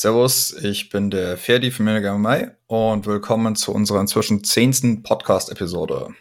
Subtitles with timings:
[0.00, 6.14] Servus, ich bin der Ferdi von Miniger Mai und willkommen zu unserer inzwischen zehnten Podcast-Episode.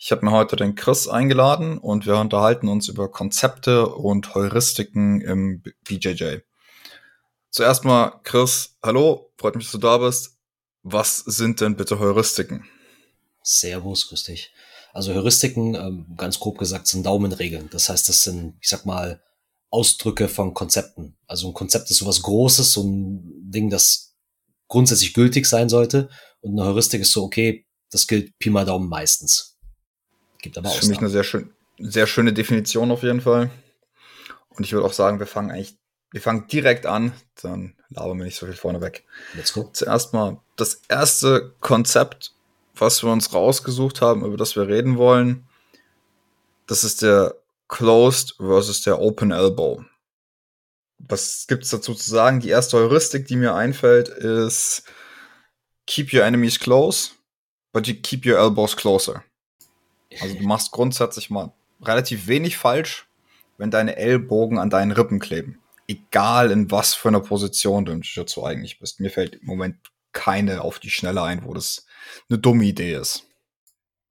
[0.00, 5.20] Ich habe mir heute den Chris eingeladen und wir unterhalten uns über Konzepte und Heuristiken
[5.20, 6.38] im BJJ.
[7.50, 10.36] Zuerst mal, Chris, hallo, freut mich, dass du da bist.
[10.82, 12.64] Was sind denn bitte Heuristiken?
[13.44, 14.52] Servus, grüß dich.
[14.92, 17.70] Also Heuristiken, ähm, ganz grob gesagt, sind Daumenregeln.
[17.70, 19.22] Das heißt, das sind, ich sag mal,
[19.70, 21.16] Ausdrücke von Konzepten.
[21.26, 24.14] Also ein Konzept ist sowas Großes, so ein Ding, das
[24.68, 26.08] grundsätzlich gültig sein sollte.
[26.40, 29.56] Und eine Heuristik ist so, okay, das gilt Pi mal Daumen meistens.
[30.40, 30.74] Gibt aber auch.
[30.74, 33.50] Das ist für mich eine sehr, schön, sehr schöne Definition auf jeden Fall.
[34.50, 35.76] Und ich würde auch sagen, wir fangen eigentlich,
[36.10, 37.12] wir fangen direkt an,
[37.42, 39.04] dann labern wir nicht so viel vorne weg.
[39.34, 39.68] Let's go.
[39.72, 42.32] Zuerst mal das erste Konzept,
[42.74, 45.46] was wir uns rausgesucht haben, über das wir reden wollen.
[46.66, 47.34] Das ist der
[47.68, 49.84] Closed versus der Open Elbow.
[50.98, 52.40] Was gibt's dazu zu sagen?
[52.40, 54.82] Die erste Heuristik, die mir einfällt, ist
[55.86, 57.12] Keep your enemies close,
[57.72, 59.24] but you keep your elbows closer.
[60.20, 63.08] Also du machst grundsätzlich mal relativ wenig falsch,
[63.56, 65.62] wenn deine Ellbogen an deinen Rippen kleben.
[65.86, 69.00] Egal in was für einer Position du im Jiu-Jitsu eigentlich bist.
[69.00, 69.76] Mir fällt im Moment
[70.12, 71.86] keine auf die Schnelle ein, wo das
[72.28, 73.24] eine dumme Idee ist.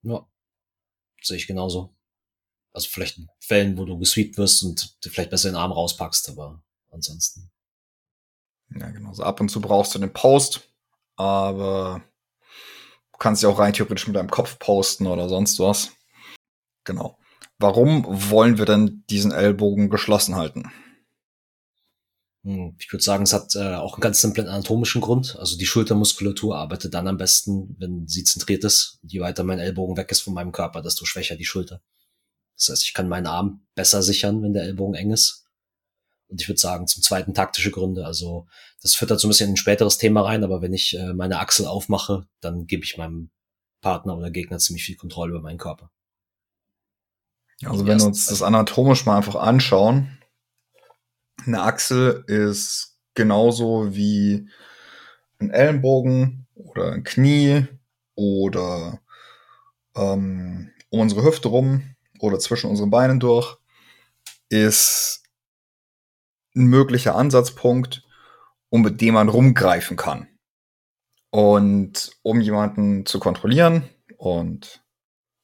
[0.02, 0.25] Ja,
[1.21, 1.94] sehe ich genauso.
[2.78, 6.30] Also vielleicht in Fällen, wo du gesweept wirst und du vielleicht besser den Arm rauspackst,
[6.30, 6.61] aber
[6.92, 7.50] ansonsten.
[8.70, 9.16] Ja, genau.
[9.16, 10.70] So ab und zu brauchst du den Post,
[11.16, 12.03] aber
[13.14, 15.89] du kannst ja auch rein theoretisch mit deinem Kopf posten oder sonst was.
[16.83, 17.17] Genau.
[17.58, 20.72] Warum wollen wir denn diesen Ellbogen geschlossen halten?
[22.44, 25.36] Hm, ich würde sagen, es hat äh, auch einen ganz simplen anatomischen Grund.
[25.39, 29.00] Also die Schultermuskulatur arbeitet dann am besten, wenn sie zentriert ist.
[29.02, 31.81] Je weiter mein Ellbogen weg ist von meinem Körper, desto schwächer die Schulter.
[32.58, 35.45] Das heißt, ich kann meinen Arm besser sichern, wenn der Ellbogen eng ist.
[36.27, 38.05] Und ich würde sagen, zum zweiten taktische Gründe.
[38.05, 38.47] Also
[38.81, 41.39] das füttert so ein bisschen in ein späteres Thema rein, aber wenn ich äh, meine
[41.39, 43.30] Achsel aufmache, dann gebe ich meinem
[43.81, 45.92] Partner oder Gegner ziemlich viel Kontrolle über meinen Körper.
[47.64, 50.20] Also wenn wir uns das anatomisch mal einfach anschauen,
[51.45, 54.49] eine Achsel ist genauso wie
[55.39, 57.65] ein Ellenbogen oder ein Knie
[58.15, 58.99] oder
[59.95, 63.58] ähm, um unsere Hüfte rum oder zwischen unseren Beinen durch,
[64.50, 65.23] ist
[66.55, 68.04] ein möglicher Ansatzpunkt,
[68.70, 70.28] um mit dem man rumgreifen kann.
[71.30, 74.83] Und um jemanden zu kontrollieren, und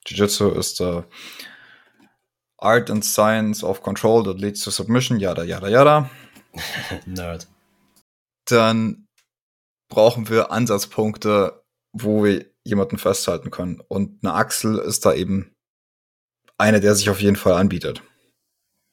[0.08, 1.04] Jiu-Jitsu ist the
[2.58, 6.10] Art and Science of Control that leads to Submission, yada, yada, yada.
[7.06, 7.48] Nerd.
[8.46, 9.08] Dann
[9.90, 13.82] brauchen wir Ansatzpunkte, wo wir jemanden festhalten können.
[13.88, 15.53] Und eine Achsel ist da eben
[16.58, 18.02] einer, der sich auf jeden Fall anbietet.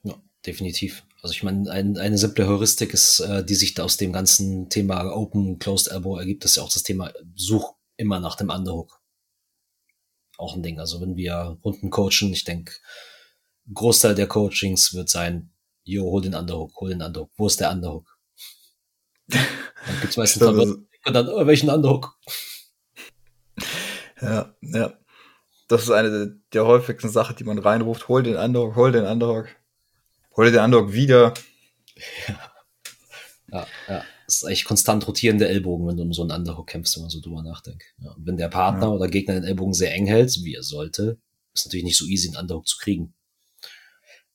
[0.03, 0.15] Ja,
[0.47, 1.05] definitiv.
[1.23, 4.71] Also ich meine, ein, eine simple Heuristik ist, äh, die sich da aus dem ganzen
[4.71, 9.01] Thema Open Closed Elbow ergibt, ist ja auch das Thema Such immer nach dem Underhook.
[10.39, 10.81] Auch ein Ding.
[10.81, 12.73] Also wenn wir Runden coachen, ich denke,
[13.73, 15.53] Großteil der Coachings wird sein,
[15.85, 17.31] yo, hol den Underhook, hol den Underhook.
[17.37, 18.19] Wo ist der Underhook?
[19.29, 20.43] Dann gibt's meistens
[21.05, 22.19] und dann, oh, welchen Underhook?
[24.21, 25.00] Ja, ja.
[25.71, 28.09] Das ist eine der häufigsten Sachen, die man reinruft.
[28.09, 29.47] Hol den Underdog, hol den Underdog.
[30.37, 31.33] Hol den Underdog wieder.
[32.27, 32.51] Ja.
[33.53, 34.05] ja, ja.
[34.27, 37.11] Das ist eigentlich konstant rotierende Ellbogen, wenn du um so einen Underhook kämpfst, wenn man
[37.11, 37.85] so drüber nachdenkt.
[37.99, 38.11] Ja.
[38.11, 38.89] Und wenn der Partner ja.
[38.89, 41.21] oder Gegner den Ellbogen sehr eng hält, wie er sollte,
[41.55, 43.15] ist natürlich nicht so easy, einen Underhook zu kriegen.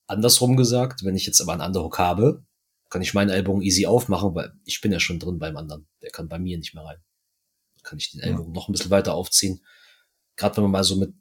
[0.08, 2.46] Andersrum gesagt, wenn ich jetzt aber einen Underhook habe,
[2.90, 5.86] kann ich meinen Ellbogen easy aufmachen, weil ich bin ja schon drin beim anderen.
[6.02, 7.04] Der kann bei mir nicht mehr rein.
[7.84, 8.56] kann ich den Ellbogen ja.
[8.56, 9.60] noch ein bisschen weiter aufziehen.
[10.38, 11.14] Gerade wenn man mal so mit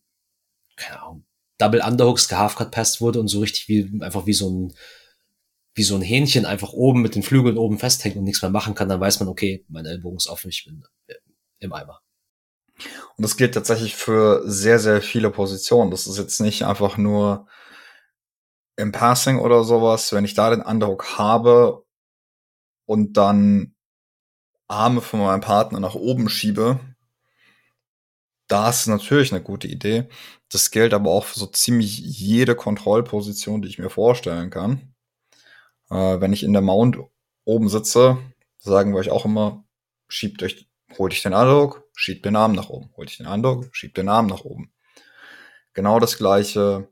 [0.76, 1.24] keine Ahnung,
[1.58, 4.74] Double Underhooks gehalfcut passt wurde und so richtig wie, einfach wie so ein,
[5.74, 8.74] wie so ein Hähnchen einfach oben mit den Flügeln oben festhängt und nichts mehr machen
[8.74, 11.14] kann, dann weiß man, okay, mein Ellbogen ist offen, ich bin äh,
[11.60, 12.00] im Eimer.
[13.16, 15.92] Und das gilt tatsächlich für sehr, sehr viele Positionen.
[15.92, 17.46] Das ist jetzt nicht einfach nur
[18.76, 21.84] im Passing oder sowas, wenn ich da den Underhook habe
[22.86, 23.74] und dann
[24.66, 26.80] Arme von meinem Partner nach oben schiebe,
[28.48, 30.08] das ist natürlich eine gute Idee.
[30.54, 34.94] Das gilt aber auch für so ziemlich jede Kontrollposition, die ich mir vorstellen kann.
[35.90, 36.96] Äh, wenn ich in der Mount
[37.44, 38.18] oben sitze,
[38.60, 39.64] sagen wir euch auch immer,
[40.06, 42.92] schiebt euch, holt euch den Underhook, schiebt den Arm nach oben.
[42.96, 44.72] Holt euch den Underhook, schiebt den Arm nach oben.
[45.72, 46.88] Genau das gleiche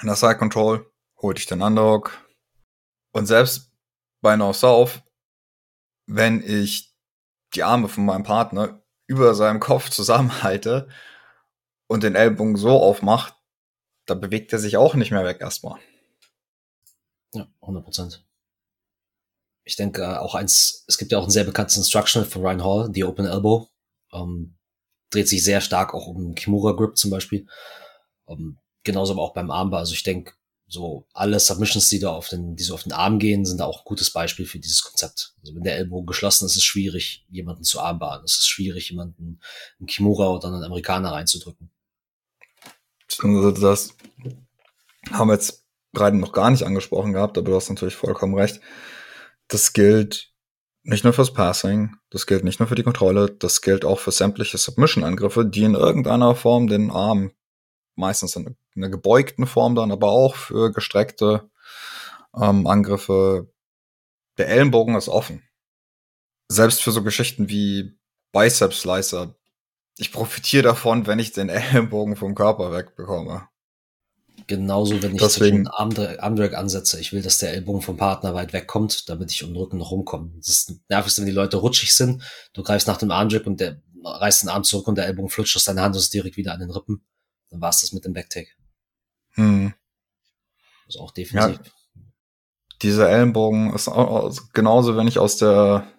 [0.00, 0.90] in der Side Control,
[1.20, 2.16] holt euch den Underhook.
[3.12, 3.72] Und selbst
[4.22, 5.02] bei No South,
[6.06, 6.94] wenn ich
[7.54, 10.88] die Arme von meinem Partner über seinem Kopf zusammenhalte
[11.88, 13.34] und den Ellbogen so aufmacht,
[14.06, 15.80] da bewegt er sich auch nicht mehr weg erstmal.
[17.34, 18.24] Ja, 100 Prozent.
[19.64, 22.64] Ich denke äh, auch eins, es gibt ja auch ein sehr bekanntes Instructional von Ryan
[22.64, 23.68] Hall, die Open Elbow.
[24.12, 24.56] Ähm,
[25.10, 27.46] dreht sich sehr stark auch um Kimura Grip zum Beispiel.
[28.28, 29.80] Ähm, genauso aber auch beim Armbar.
[29.80, 30.32] Also ich denke,
[30.68, 33.64] so alle Submissions, die da auf den, die so auf den Arm gehen, sind da
[33.64, 35.34] auch ein gutes Beispiel für dieses Konzept.
[35.40, 38.24] Also wenn der Ellbogen geschlossen ist, ist es schwierig, jemanden zu armbaren.
[38.24, 39.40] Es ist schwierig, jemanden
[39.78, 41.70] einen Kimura oder einen Amerikaner reinzudrücken.
[43.22, 43.94] Also das
[45.10, 48.60] haben wir jetzt gerade noch gar nicht angesprochen gehabt, aber du hast natürlich vollkommen recht.
[49.48, 50.32] Das gilt
[50.82, 54.12] nicht nur fürs Passing, das gilt nicht nur für die Kontrolle, das gilt auch für
[54.12, 57.32] sämtliche Submission-Angriffe, die in irgendeiner Form den Arm
[57.94, 61.50] meistens in einer gebeugten Form dann, aber auch für gestreckte
[62.34, 63.52] ähm, Angriffe.
[64.38, 65.42] Der Ellenbogen ist offen.
[66.48, 67.98] Selbst für so Geschichten wie
[68.32, 69.34] Biceps Slicer.
[69.98, 73.48] Ich profitiere davon, wenn ich den Ellenbogen vom Körper wegbekomme.
[74.46, 77.00] Genauso, wenn ich Deswegen, Armdrag ansetze.
[77.00, 79.90] Ich will, dass der Ellbogen vom Partner weit wegkommt, damit ich um den Rücken noch
[79.90, 80.32] rumkomme.
[80.36, 82.22] Das ist nervig, wenn die Leute rutschig sind.
[82.54, 85.56] Du greifst nach dem Armdrag und der reißt den Arm zurück und der Ellbogen flutscht
[85.56, 87.04] aus deiner Hand und ist direkt wieder an den Rippen.
[87.50, 88.52] Dann war es das mit dem Backtake.
[89.32, 89.74] Hm.
[90.86, 91.56] Das ist auch defensiv.
[91.56, 91.72] Ja,
[92.80, 95.92] dieser Ellenbogen ist auch, genauso, wenn ich aus der,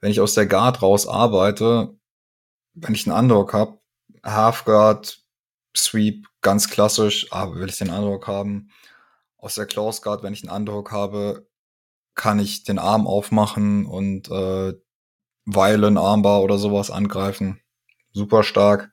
[0.00, 1.97] wenn ich aus der Guard raus arbeite,
[2.80, 3.78] wenn ich einen Underhook habe,
[4.24, 5.22] Half Guard,
[5.76, 8.70] Sweep, ganz klassisch, aber will ich den Underhook haben.
[9.36, 11.48] Aus der Close Guard, wenn ich einen Underhook habe,
[12.14, 14.74] kann ich den Arm aufmachen und äh,
[15.44, 17.60] Violin Armbar oder sowas angreifen.
[18.12, 18.92] Super stark.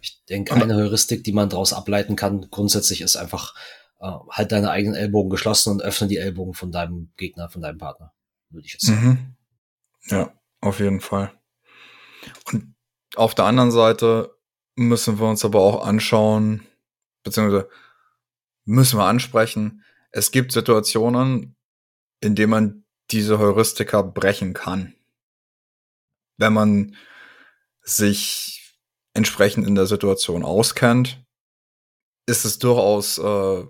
[0.00, 3.54] Ich denke, eine Heuristik, die man daraus ableiten kann, grundsätzlich ist einfach,
[4.00, 7.76] äh, halt deine eigenen Ellbogen geschlossen und öffne die Ellbogen von deinem Gegner, von deinem
[7.76, 8.14] Partner,
[8.48, 9.06] würde ich jetzt sagen.
[9.06, 9.36] Mhm.
[10.06, 10.32] Ja,
[10.62, 11.32] auf jeden Fall.
[12.50, 12.74] Und
[13.16, 14.36] auf der anderen Seite
[14.76, 16.66] müssen wir uns aber auch anschauen,
[17.22, 17.68] beziehungsweise
[18.64, 21.56] müssen wir ansprechen, es gibt Situationen,
[22.20, 24.94] in denen man diese Heuristika brechen kann.
[26.36, 26.96] Wenn man
[27.82, 28.78] sich
[29.14, 31.24] entsprechend in der Situation auskennt,
[32.26, 33.66] ist es durchaus äh,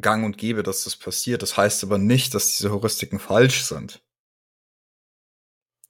[0.00, 1.42] gang und gäbe, dass das passiert.
[1.42, 4.02] Das heißt aber nicht, dass diese Heuristiken falsch sind.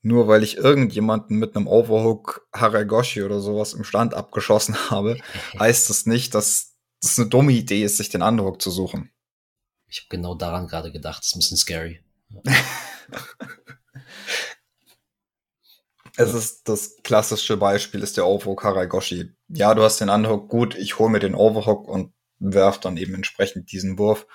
[0.03, 5.19] Nur weil ich irgendjemanden mit einem Overhook Haragoshi oder sowas im Stand abgeschossen habe,
[5.59, 9.11] heißt das nicht, dass das eine dumme Idee ist, sich den Underhook zu suchen.
[9.89, 11.21] Ich habe genau daran gerade gedacht.
[11.21, 12.01] Das ist ein bisschen scary.
[16.17, 19.33] Es ist das klassische Beispiel ist der Overhook Haragoshi.
[19.49, 23.15] Ja, du hast den Underhook, gut, ich hole mir den Overhook und werf dann eben
[23.15, 24.27] entsprechend diesen Wurf.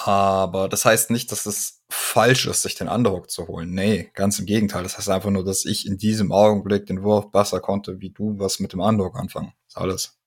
[0.00, 3.74] Aber das heißt nicht, dass es falsch ist, sich den Underhook zu holen.
[3.74, 4.84] Nee, ganz im Gegenteil.
[4.84, 8.38] Das heißt einfach nur, dass ich in diesem Augenblick den Wurf besser konnte, wie du
[8.38, 9.52] was mit dem Underhook anfangen.
[9.66, 10.18] Das ist alles.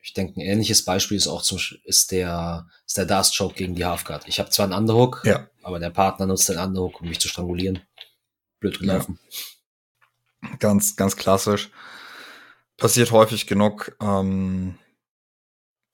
[0.00, 3.74] Ich denke, ein ähnliches Beispiel ist auch zum, ist der, ist der Dast Choke gegen
[3.74, 4.28] die Halfguard.
[4.28, 5.48] Ich habe zwar einen Underhook, ja.
[5.64, 7.80] aber der Partner nutzt den Underhook, um mich zu strangulieren.
[8.60, 9.18] Blöd gelaufen.
[10.42, 10.56] Ja.
[10.60, 11.70] Ganz, ganz klassisch.
[12.76, 13.96] Passiert häufig genug.
[14.00, 14.78] Ähm,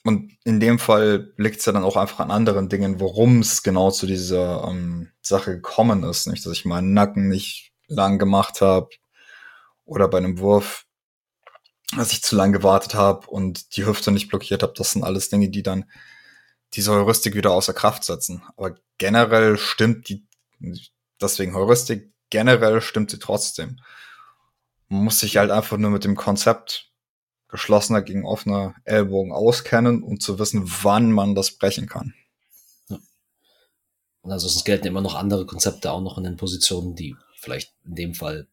[0.05, 3.63] und in dem Fall liegt es ja dann auch einfach an anderen Dingen, worum es
[3.63, 6.27] genau zu dieser ähm, Sache gekommen ist.
[6.27, 8.89] Nicht, dass ich meinen Nacken nicht lang gemacht habe
[9.85, 10.87] oder bei einem Wurf,
[11.97, 14.73] dass ich zu lang gewartet habe und die Hüfte nicht blockiert habe.
[14.77, 15.85] Das sind alles Dinge, die dann
[16.75, 18.43] diese Heuristik wieder außer Kraft setzen.
[18.57, 20.27] Aber generell stimmt die,
[21.21, 23.79] deswegen Heuristik, generell stimmt sie trotzdem.
[24.89, 26.92] Man muss sich halt einfach nur mit dem Konzept
[27.53, 32.15] geschlossener gegen offener Ellbogen auskennen, um zu wissen, wann man das brechen kann.
[32.89, 32.99] Ja.
[34.23, 37.73] Und also es gelten immer noch andere Konzepte auch noch in den Positionen, die vielleicht
[37.85, 38.49] in dem Fall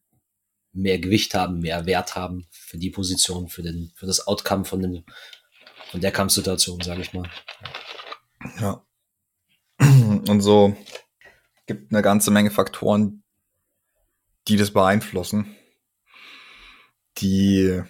[0.72, 4.82] mehr Gewicht haben, mehr Wert haben für die Position, für den, für das Outcome von
[4.82, 5.04] dem,
[5.90, 7.28] von der Kampfsituation, sage ich mal.
[8.60, 8.86] Ja.
[9.80, 10.78] Und so
[11.66, 13.24] gibt eine ganze Menge Faktoren,
[14.48, 15.56] die das beeinflussen
[17.22, 17.82] die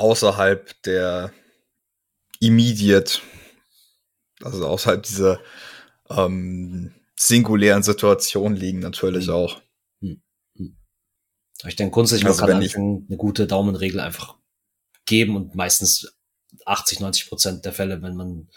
[0.00, 1.32] außerhalb der
[2.40, 3.20] immediate,
[4.42, 5.40] also außerhalb dieser
[6.08, 9.32] ähm, singulären Situation liegen natürlich mhm.
[9.32, 9.60] auch.
[10.00, 10.22] Hm.
[10.56, 10.76] Hm.
[11.66, 14.36] Ich denke grundsätzlich, also man kann ich, eine gute Daumenregel einfach
[15.04, 16.10] geben und meistens
[16.64, 18.48] 80, 90 Prozent der Fälle, wenn man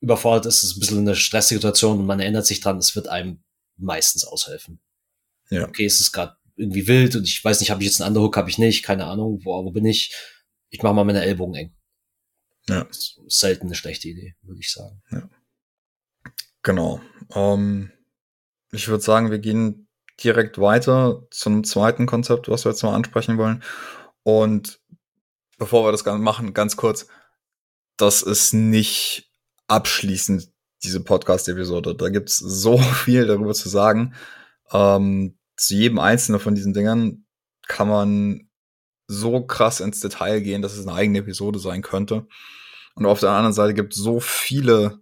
[0.00, 3.42] überfordert ist, ist ein bisschen eine Stresssituation und man erinnert sich dran, es wird einem
[3.76, 4.80] meistens aushelfen.
[5.50, 5.66] Ja.
[5.66, 8.36] Okay, es ist gerade irgendwie wild und ich weiß nicht, habe ich jetzt einen Underhook,
[8.36, 10.14] habe ich nicht, keine Ahnung, wo, wo bin ich?
[10.70, 11.76] Ich mache mal meine Ellbogen eng.
[12.68, 12.86] Ja.
[12.90, 15.02] Selten eine schlechte Idee, würde ich sagen.
[15.10, 15.28] Ja.
[16.62, 17.00] Genau.
[17.34, 17.92] Ähm,
[18.72, 19.88] ich würde sagen, wir gehen
[20.22, 23.62] direkt weiter zum zweiten Konzept, was wir jetzt mal ansprechen wollen.
[24.22, 24.80] Und
[25.58, 27.06] bevor wir das Ganze machen, ganz kurz,
[27.96, 29.30] das ist nicht
[29.68, 30.50] abschließend
[30.82, 31.94] diese Podcast-Episode.
[31.94, 34.14] Da gibt's so viel darüber zu sagen.
[34.72, 37.24] Ähm, zu jedem einzelnen von diesen Dingern
[37.66, 38.45] kann man
[39.08, 42.26] so krass ins Detail gehen, dass es eine eigene Episode sein könnte.
[42.94, 45.00] Und auf der anderen Seite gibt es so viele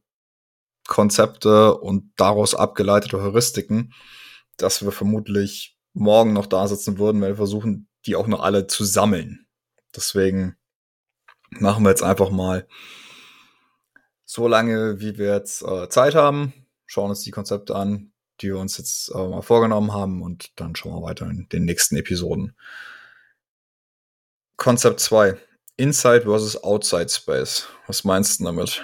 [0.86, 3.94] Konzepte und daraus abgeleitete Heuristiken,
[4.56, 8.66] dass wir vermutlich morgen noch da sitzen würden, wenn wir versuchen, die auch noch alle
[8.66, 9.46] zu sammeln.
[9.96, 10.56] Deswegen
[11.50, 12.66] machen wir jetzt einfach mal
[14.24, 16.52] so lange, wie wir jetzt äh, Zeit haben,
[16.86, 20.74] schauen uns die Konzepte an, die wir uns jetzt äh, mal vorgenommen haben und dann
[20.74, 22.56] schauen wir weiter in den nächsten Episoden.
[24.64, 25.36] Konzept 2.
[25.76, 27.66] Inside versus Outside Space.
[27.86, 28.82] Was meinst du damit?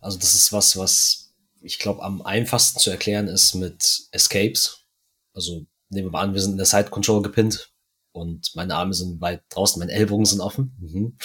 [0.00, 4.86] Also das ist was, was ich glaube am einfachsten zu erklären ist mit Escapes.
[5.34, 7.70] Also nehmen wir mal an, wir sind in der Side Control gepinnt
[8.12, 10.74] und meine Arme sind weit draußen, meine Ellbogen sind offen.
[10.80, 11.18] Mhm.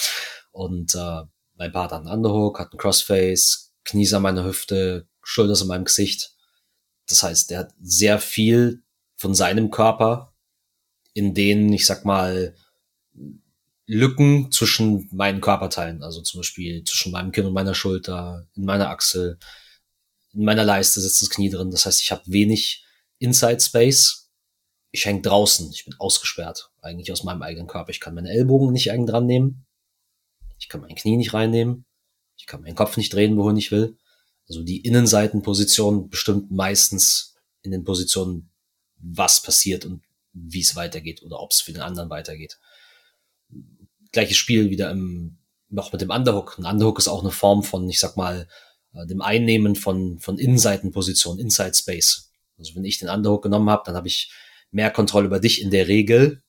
[0.50, 1.22] Und äh,
[1.54, 5.86] mein Partner hat einen Underhook, hat einen Crossface, Knies an meiner Hüfte, Schulter in meinem
[5.86, 6.34] Gesicht.
[7.08, 8.82] Das heißt, der hat sehr viel
[9.16, 10.34] von seinem Körper
[11.14, 12.54] in denen, ich sag mal,
[13.86, 18.90] Lücken zwischen meinen Körperteilen, also zum Beispiel zwischen meinem Kinn und meiner Schulter, in meiner
[18.90, 19.38] Achsel,
[20.32, 21.70] in meiner Leiste sitzt das Knie drin.
[21.70, 22.84] Das heißt, ich habe wenig
[23.18, 24.30] Inside Space.
[24.90, 27.90] Ich hänge draußen, ich bin ausgesperrt, eigentlich aus meinem eigenen Körper.
[27.90, 29.64] Ich kann meine Ellbogen nicht eigen dran nehmen.
[30.58, 31.86] Ich kann mein Knie nicht reinnehmen.
[32.36, 33.96] Ich kann meinen Kopf nicht drehen, wohin ich will.
[34.48, 38.50] Also die Innenseitenposition bestimmt meistens in den Positionen,
[38.96, 42.58] was passiert und wie es weitergeht oder ob es für den anderen weitergeht.
[44.12, 45.38] Gleiches Spiel wieder im,
[45.68, 46.58] noch mit dem Underhook.
[46.58, 48.48] Ein Underhook ist auch eine Form von, ich sag mal,
[48.94, 52.30] äh, dem Einnehmen von, von Innenseitenpositionen, Inside Space.
[52.58, 54.32] Also wenn ich den Underhook genommen habe, dann habe ich
[54.70, 56.42] mehr Kontrolle über dich in der Regel,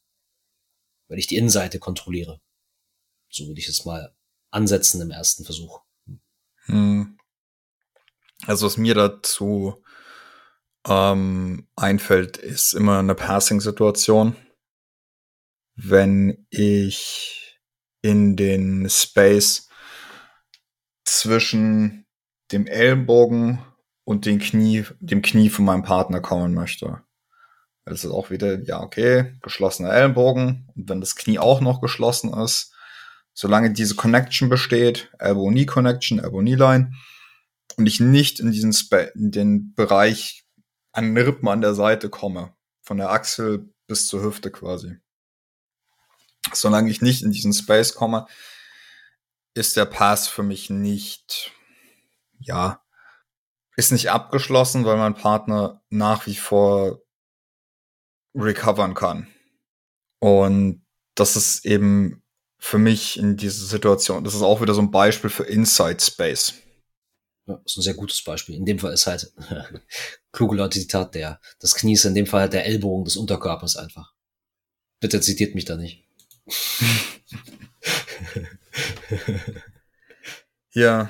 [1.07, 2.41] weil ich die Innenseite kontrolliere.
[3.29, 4.13] So würde ich es mal
[4.51, 5.81] ansetzen im ersten Versuch.
[6.65, 7.17] Hm.
[8.45, 9.81] Also was mir dazu
[10.85, 14.35] ähm, einfällt, ist immer eine Passing-Situation.
[15.75, 17.42] Wenn ich
[18.03, 19.69] in den Space
[21.05, 22.05] zwischen
[22.51, 23.63] dem Ellenbogen
[24.03, 27.01] und dem Knie, dem Knie von meinem Partner kommen möchte.
[27.85, 30.69] Das ist auch wieder, ja, okay, geschlossener Ellenbogen.
[30.75, 32.73] Und wenn das Knie auch noch geschlossen ist,
[33.33, 36.91] solange diese Connection besteht, Elbow-Knee-Connection, Elbow-Knee-Line,
[37.77, 40.45] und ich nicht in diesen Spa in den Bereich
[40.91, 44.97] an den Rippen an der Seite komme, von der Achsel bis zur Hüfte quasi.
[46.51, 48.25] Solange ich nicht in diesen Space komme,
[49.53, 51.51] ist der Pass für mich nicht,
[52.39, 52.83] ja,
[53.75, 57.01] ist nicht abgeschlossen, weil mein Partner nach wie vor
[58.35, 59.27] recovern kann.
[60.19, 60.85] Und
[61.15, 62.23] das ist eben
[62.57, 66.53] für mich in dieser Situation, das ist auch wieder so ein Beispiel für Inside Space.
[67.45, 68.55] Ja, ist ein sehr gutes Beispiel.
[68.55, 69.33] In dem Fall ist halt
[70.31, 73.75] kluge Leute Zitat der, das Knie ist in dem Fall halt der Ellbogen des Unterkörpers
[73.75, 74.13] einfach.
[75.01, 76.07] Bitte zitiert mich da nicht.
[80.73, 81.09] ja.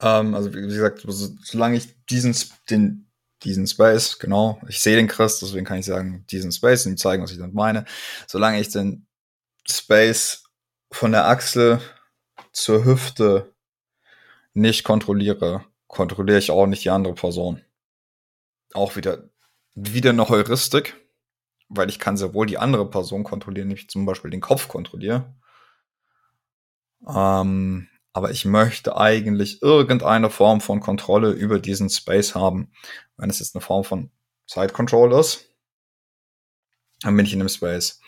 [0.00, 1.04] Ähm, also wie gesagt,
[1.42, 2.34] solange ich diesen,
[2.70, 3.10] den,
[3.42, 7.22] diesen Space, genau, ich sehe den Chris, deswegen kann ich sagen, diesen Space und zeigen,
[7.22, 7.84] was ich damit meine.
[8.26, 9.06] Solange ich den
[9.68, 10.44] Space
[10.90, 11.80] von der Achsel
[12.52, 13.54] zur Hüfte
[14.54, 17.62] nicht kontrolliere, kontrolliere ich auch nicht die andere Person.
[18.72, 19.28] Auch wieder,
[19.74, 20.96] wieder eine Heuristik,
[21.70, 25.32] weil ich kann sehr wohl die andere Person kontrollieren, nämlich zum Beispiel den Kopf kontrolliere.
[27.08, 32.72] Ähm, aber ich möchte eigentlich irgendeine Form von Kontrolle über diesen Space haben.
[33.16, 34.10] Wenn es jetzt eine Form von
[34.46, 35.46] Side Control ist,
[37.02, 38.00] dann bin ich in dem Space.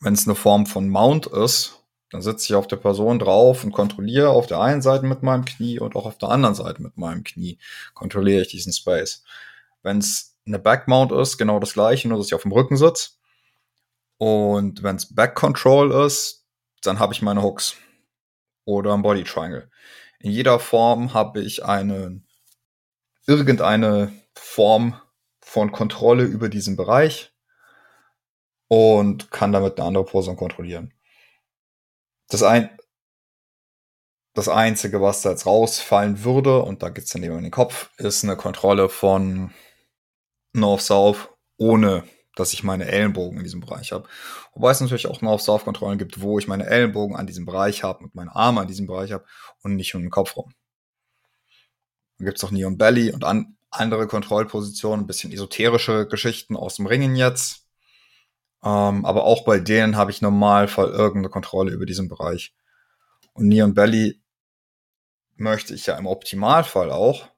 [0.00, 1.80] Wenn es eine Form von Mount ist,
[2.10, 5.44] dann sitze ich auf der Person drauf und kontrolliere auf der einen Seite mit meinem
[5.44, 7.58] Knie und auch auf der anderen Seite mit meinem Knie
[7.94, 9.24] kontrolliere ich diesen Space.
[9.82, 13.10] Wenn es eine Backmount ist, genau das gleiche, nur dass ich auf dem Rücken sitze.
[14.18, 16.46] Und wenn es Back Control ist,
[16.82, 17.76] dann habe ich meine Hooks
[18.64, 19.70] oder ein Body Triangle.
[20.20, 22.22] In jeder Form habe ich eine
[23.26, 25.00] irgendeine Form
[25.40, 27.32] von Kontrolle über diesen Bereich
[28.68, 30.92] und kann damit eine andere Person kontrollieren.
[32.28, 32.76] Das, ein,
[34.34, 37.90] das Einzige, was da jetzt rausfallen würde, und da geht's dann eben in den Kopf,
[37.98, 39.52] ist eine Kontrolle von
[40.56, 44.08] North-South, ohne dass ich meine Ellenbogen in diesem Bereich habe.
[44.52, 48.14] Wobei es natürlich auch North-South-Kontrollen gibt, wo ich meine Ellenbogen an diesem Bereich habe und
[48.14, 49.24] meine Arme an diesem Bereich habe
[49.62, 50.52] und nicht um den Kopf rum.
[52.18, 56.86] Dann gibt's auch Neon Belly und an, andere Kontrollpositionen, ein bisschen esoterische Geschichten aus dem
[56.86, 57.66] Ringen jetzt.
[58.62, 62.54] Ähm, aber auch bei denen habe ich normal Normalfall irgendeine Kontrolle über diesen Bereich.
[63.32, 64.22] Und Neon Belly
[65.36, 67.28] möchte ich ja im Optimalfall auch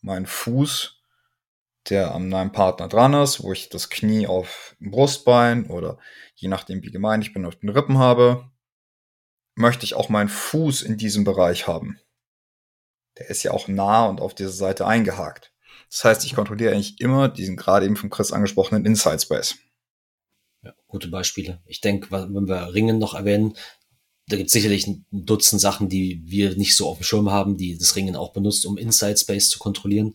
[0.00, 1.01] meinen Fuß,
[1.88, 5.98] der an meinem Partner dran ist, wo ich das Knie auf dem Brustbein oder
[6.34, 8.50] je nachdem, wie gemein ich bin, auf den Rippen habe,
[9.54, 11.98] möchte ich auch meinen Fuß in diesem Bereich haben.
[13.18, 15.52] Der ist ja auch nah und auf dieser Seite eingehakt.
[15.90, 19.56] Das heißt, ich kontrolliere eigentlich immer diesen gerade eben von Chris angesprochenen Inside Space.
[20.62, 21.60] Ja, gute Beispiele.
[21.66, 23.54] Ich denke, wenn wir Ringen noch erwähnen,
[24.28, 27.56] da gibt es sicherlich ein Dutzend Sachen, die wir nicht so auf dem Schirm haben,
[27.56, 30.14] die das Ringen auch benutzt, um Inside Space zu kontrollieren.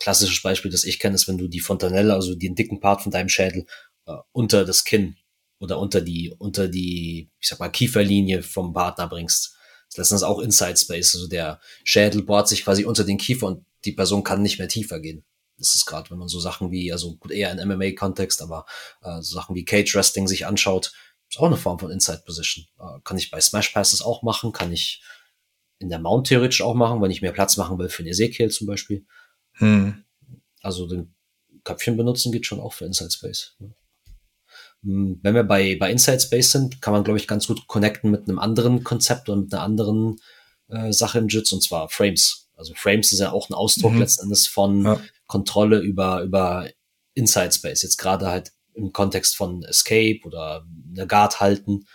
[0.00, 3.12] Klassisches Beispiel, das ich kenne, ist, wenn du die Fontanelle, also den dicken Part von
[3.12, 3.66] deinem Schädel,
[4.06, 5.16] äh, unter das Kinn
[5.58, 9.56] oder unter die, unter die, ich sag mal, Kieferlinie vom Partner bringst.
[9.94, 11.14] Das ist auch Inside Space.
[11.14, 14.68] Also der Schädel bohrt sich quasi unter den Kiefer und die Person kann nicht mehr
[14.68, 15.24] tiefer gehen.
[15.58, 18.66] Das ist gerade, wenn man so Sachen wie, also gut, eher in MMA-Kontext, aber
[19.02, 20.92] äh, so Sachen wie Cage Wrestling sich anschaut,
[21.30, 22.66] ist auch eine Form von Inside Position.
[22.78, 25.02] Äh, kann ich bei Smash Passes auch machen, kann ich
[25.78, 28.50] in der Mount theoretisch auch machen, wenn ich mehr Platz machen will für ein Ezekiel
[28.50, 29.06] zum Beispiel.
[29.56, 30.04] Hm.
[30.62, 31.14] Also den
[31.64, 33.56] Köpfchen benutzen geht schon auch für Inside Space.
[33.58, 33.68] Ja.
[34.82, 38.10] Hm, wenn wir bei, bei Inside Space sind, kann man, glaube ich, ganz gut connecten
[38.10, 40.20] mit einem anderen Konzept und mit einer anderen
[40.68, 42.48] äh, Sache im Jits, und zwar Frames.
[42.54, 44.00] Also Frames ist ja auch ein Ausdruck mhm.
[44.00, 45.00] letzten Endes von ja.
[45.26, 46.68] Kontrolle über, über
[47.14, 47.82] Inside Space.
[47.82, 51.86] Jetzt gerade halt im Kontext von Escape oder eine Guard halten.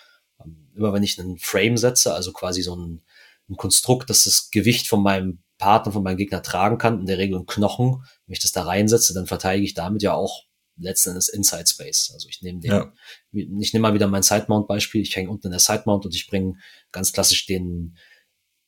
[0.44, 3.01] Ähm, immer wenn ich einen Frame setze, also quasi so ein,
[3.50, 7.20] ein Konstrukt, das das Gewicht von meinem Partner, von meinem Gegner tragen kann, in der
[7.20, 10.46] Regel ein Knochen, wenn ich das da reinsetze, dann verteidige ich damit ja auch
[10.77, 12.12] letzten Endes Inside Space.
[12.13, 12.94] Also ich nehme den, ja.
[13.32, 15.01] ich nehme mal wieder mein Sidemount-Beispiel.
[15.01, 16.56] Ich hänge unten in der Sidemount und ich bringe
[16.91, 17.98] ganz klassisch den,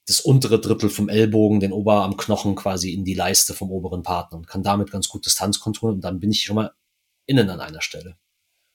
[0.05, 4.47] das untere Drittel vom Ellbogen, den Oberarmknochen quasi in die Leiste vom oberen Partner und
[4.47, 6.73] kann damit ganz gut Distanz kontrollieren und dann bin ich schon mal
[7.25, 8.17] innen an einer Stelle.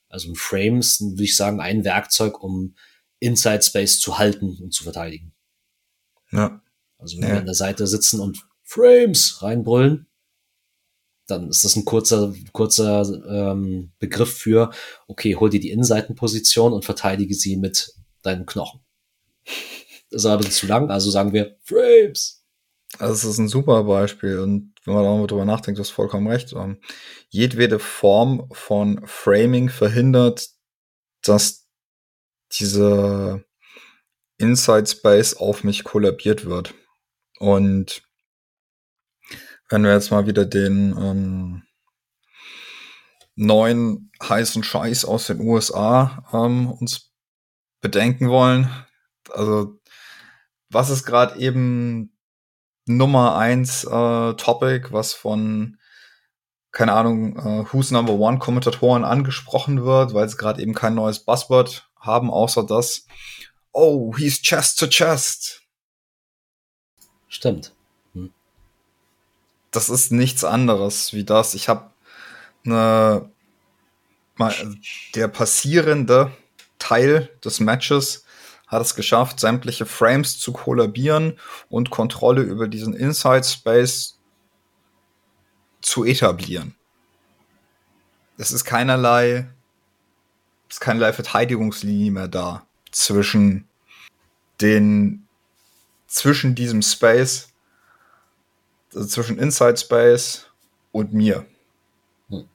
[0.09, 2.75] Also ein Frame ist, würde ich sagen, ein Werkzeug, um
[3.19, 5.33] Inside Space zu halten und zu verteidigen.
[6.31, 6.61] Ja.
[6.99, 7.33] Also wenn ja.
[7.33, 10.05] wir an der Seite sitzen und Frames reinbrüllen,
[11.25, 14.71] dann ist das ein kurzer, kurzer ähm, Begriff für,
[15.07, 18.81] okay, hol dir die Innenseitenposition und verteidige sie mit deinen Knochen.
[20.11, 22.43] Das ist aber ein bisschen zu lang, also sagen wir Frames.
[22.97, 26.53] Also es ist ein super Beispiel und wenn man darüber nachdenkt, du hast vollkommen recht.
[26.53, 26.79] Ähm,
[27.29, 30.49] jedwede Form von Framing verhindert,
[31.21, 31.67] dass
[32.51, 33.45] diese
[34.37, 36.73] Inside Space auf mich kollabiert wird.
[37.39, 38.03] Und
[39.69, 41.63] wenn wir jetzt mal wieder den ähm,
[43.35, 47.11] neuen heißen Scheiß aus den USA ähm, uns
[47.81, 48.69] bedenken wollen,
[49.31, 49.79] also
[50.69, 52.15] was ist gerade eben
[52.85, 55.77] Nummer eins äh, Topic, was von
[56.71, 61.25] keine Ahnung, äh, Who's Number One Kommentatoren angesprochen wird, weil sie gerade eben kein neues
[61.25, 63.05] Buzzword haben, außer das,
[63.71, 65.58] oh, he's chest to chest.
[67.29, 67.73] Stimmt
[69.71, 71.53] das ist nichts anderes wie das.
[71.53, 71.91] Ich habe
[72.65, 73.29] eine
[75.15, 76.31] der passierende
[76.77, 78.25] Teil des Matches
[78.67, 81.37] hat es geschafft, sämtliche Frames zu kollabieren
[81.69, 84.19] und Kontrolle über diesen Inside Space
[85.81, 86.75] zu etablieren.
[88.37, 89.49] Es ist keinerlei,
[90.69, 93.67] es ist keinerlei Verteidigungslinie mehr da zwischen
[94.61, 95.27] den,
[96.09, 97.49] zwischen diesem Space
[98.93, 100.47] also zwischen Inside Space
[100.91, 101.45] und mir.
[102.29, 102.47] Hm.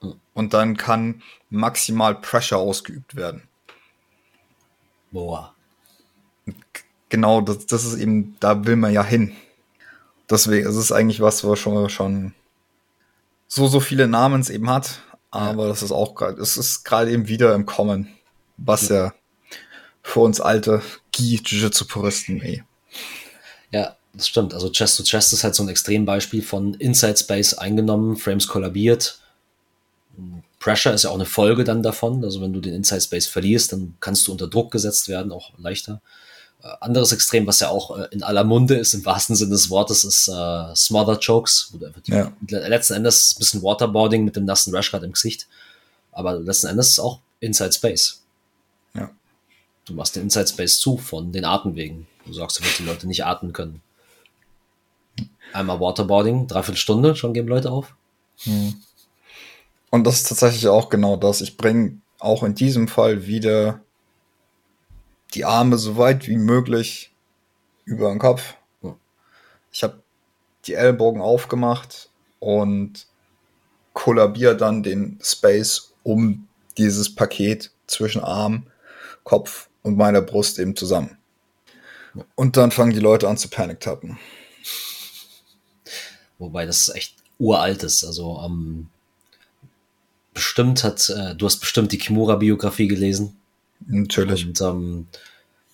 [0.00, 0.14] Hm.
[0.34, 3.42] Und dann kann maximal Pressure ausgeübt werden.
[5.10, 5.54] Boah.
[7.08, 9.34] Genau, das, das ist eben, da will man ja hin.
[10.28, 12.34] Deswegen ist es eigentlich was, was schon, schon
[13.46, 15.02] so, so viele Namens eben hat.
[15.30, 15.68] Aber ja.
[15.68, 18.08] das ist auch gerade, es ist gerade eben wieder im Kommen,
[18.56, 19.14] was ja, ja
[20.02, 20.82] für uns alte
[21.12, 22.64] Gi-Jiu-Jitsu-Puristen, ey.
[23.70, 24.54] Ja, das stimmt.
[24.54, 29.20] Also Chest to Chest ist halt so ein Extrembeispiel von Inside Space eingenommen, Frames kollabiert.
[30.58, 32.24] Pressure ist ja auch eine Folge dann davon.
[32.24, 35.52] Also wenn du den Inside Space verlierst, dann kannst du unter Druck gesetzt werden, auch
[35.58, 36.00] leichter.
[36.62, 39.70] Äh, anderes Extrem, was ja auch äh, in aller Munde ist, im wahrsten Sinne des
[39.70, 42.32] Wortes, ist äh, Smother Chokes, wo du einfach ja.
[42.48, 45.46] letzten Endes ein bisschen Waterboarding mit dem nassen Rashguard im Gesicht.
[46.10, 48.22] Aber letzten Endes ist es auch Inside Space.
[48.94, 49.10] Ja.
[49.84, 52.08] Du machst den Inside Space zu von den Atemwegen.
[52.28, 53.80] Du sagst, dass die Leute nicht atmen können.
[55.54, 57.94] Einmal Waterboarding, dreiviertel Stunde, schon geben Leute auf.
[58.42, 58.74] Hm.
[59.90, 61.40] Und das ist tatsächlich auch genau das.
[61.40, 63.80] Ich bringe auch in diesem Fall wieder
[65.32, 67.12] die Arme so weit wie möglich
[67.86, 68.54] über den Kopf.
[69.72, 70.02] Ich habe
[70.66, 72.10] die Ellbogen aufgemacht
[72.40, 73.06] und
[73.94, 78.66] kollabiere dann den Space um dieses Paket zwischen Arm,
[79.24, 81.17] Kopf und meiner Brust eben zusammen.
[82.34, 84.18] Und dann fangen die Leute an zu panic tappen.
[86.38, 88.04] Wobei das echt uralt ist.
[88.04, 88.88] Also ähm,
[90.34, 93.36] bestimmt hat, äh, du hast bestimmt die Kimura-Biografie gelesen.
[93.86, 94.46] Natürlich.
[94.46, 95.06] Und ähm,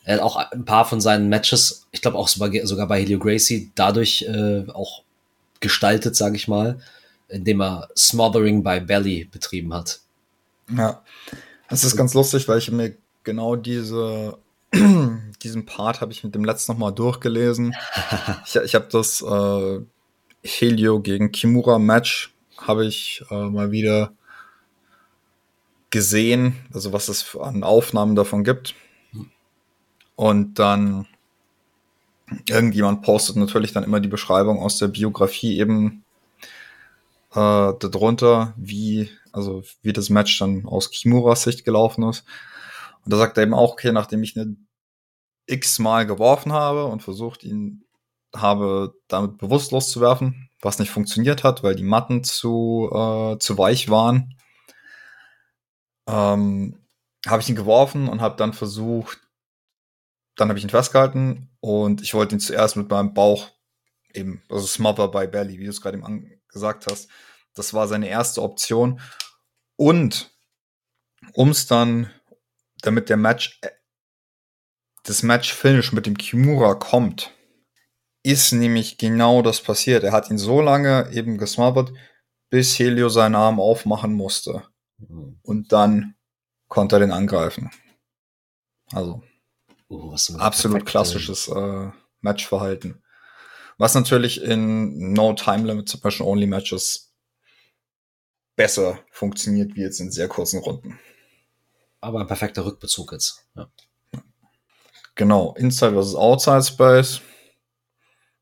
[0.04, 3.70] er hat auch ein paar von seinen Matches, ich glaube auch sogar bei Helio Gracie,
[3.74, 5.02] dadurch äh, auch
[5.60, 6.78] gestaltet, sage ich mal,
[7.28, 10.00] indem er Smothering by Belly betrieben hat.
[10.74, 11.02] Ja,
[11.68, 14.38] das ist ganz lustig, weil ich mir genau diese
[15.42, 17.74] diesen Part habe ich mit dem letzten nochmal durchgelesen.
[18.46, 19.80] ich ich habe das äh,
[20.42, 24.12] Helio gegen Kimura Match habe ich äh, mal wieder
[25.90, 28.74] gesehen, also was es an Aufnahmen davon gibt.
[30.16, 31.06] Und dann
[32.48, 36.04] irgendjemand postet natürlich dann immer die Beschreibung aus der Biografie eben
[37.32, 42.24] äh, darunter, wie, also wie das Match dann aus Kimuras Sicht gelaufen ist.
[43.04, 44.56] Und da sagt er eben auch, okay, nachdem ich eine
[45.46, 47.84] x-mal geworfen habe und versucht, ihn
[48.34, 53.90] habe damit zu werfen, was nicht funktioniert hat, weil die Matten zu, äh, zu weich
[53.90, 54.34] waren,
[56.08, 56.80] ähm,
[57.26, 59.20] habe ich ihn geworfen und habe dann versucht,
[60.36, 63.50] dann habe ich ihn festgehalten und ich wollte ihn zuerst mit meinem Bauch
[64.12, 67.08] eben, also Smother by Belly, wie du es gerade eben gesagt hast.
[67.54, 69.00] Das war seine erste Option.
[69.76, 70.32] Und
[71.32, 72.10] um es dann,
[72.86, 73.60] damit der Match,
[75.04, 77.32] das Match-Finish mit dem Kimura kommt,
[78.22, 80.02] ist nämlich genau das passiert.
[80.02, 81.92] Er hat ihn so lange eben gesmothert,
[82.50, 84.66] bis Helio seinen Arm aufmachen musste.
[84.98, 85.38] Mhm.
[85.42, 86.14] Und dann
[86.68, 87.70] konnte er den angreifen.
[88.92, 89.22] Also,
[89.88, 93.02] oh, absolut klassisches äh, Matchverhalten.
[93.76, 97.14] Was natürlich in No Time Limit Submission Only Matches
[98.56, 100.98] besser funktioniert wie jetzt in sehr kurzen Runden.
[102.04, 103.46] Aber ein perfekter Rückbezug jetzt.
[103.56, 103.66] Ja.
[105.14, 107.22] Genau, Inside versus Outside Space.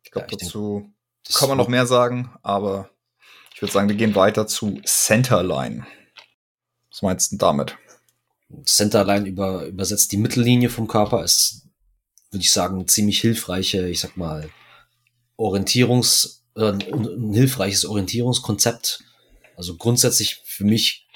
[0.02, 0.92] Ich glaube, ja, dazu
[1.28, 2.90] denk, kann man noch mehr sagen, aber
[3.54, 5.86] ich würde sagen, wir gehen weiter zu Centerline.
[6.90, 7.78] Was meinst du damit?
[8.64, 11.68] Centerline über, übersetzt die Mittellinie vom Körper, ist,
[12.32, 14.50] würde ich sagen, ziemlich hilfreiche, ich sag mal,
[15.36, 19.04] Orientierungs, äh, ein hilfreiches Orientierungskonzept.
[19.56, 21.06] Also grundsätzlich für mich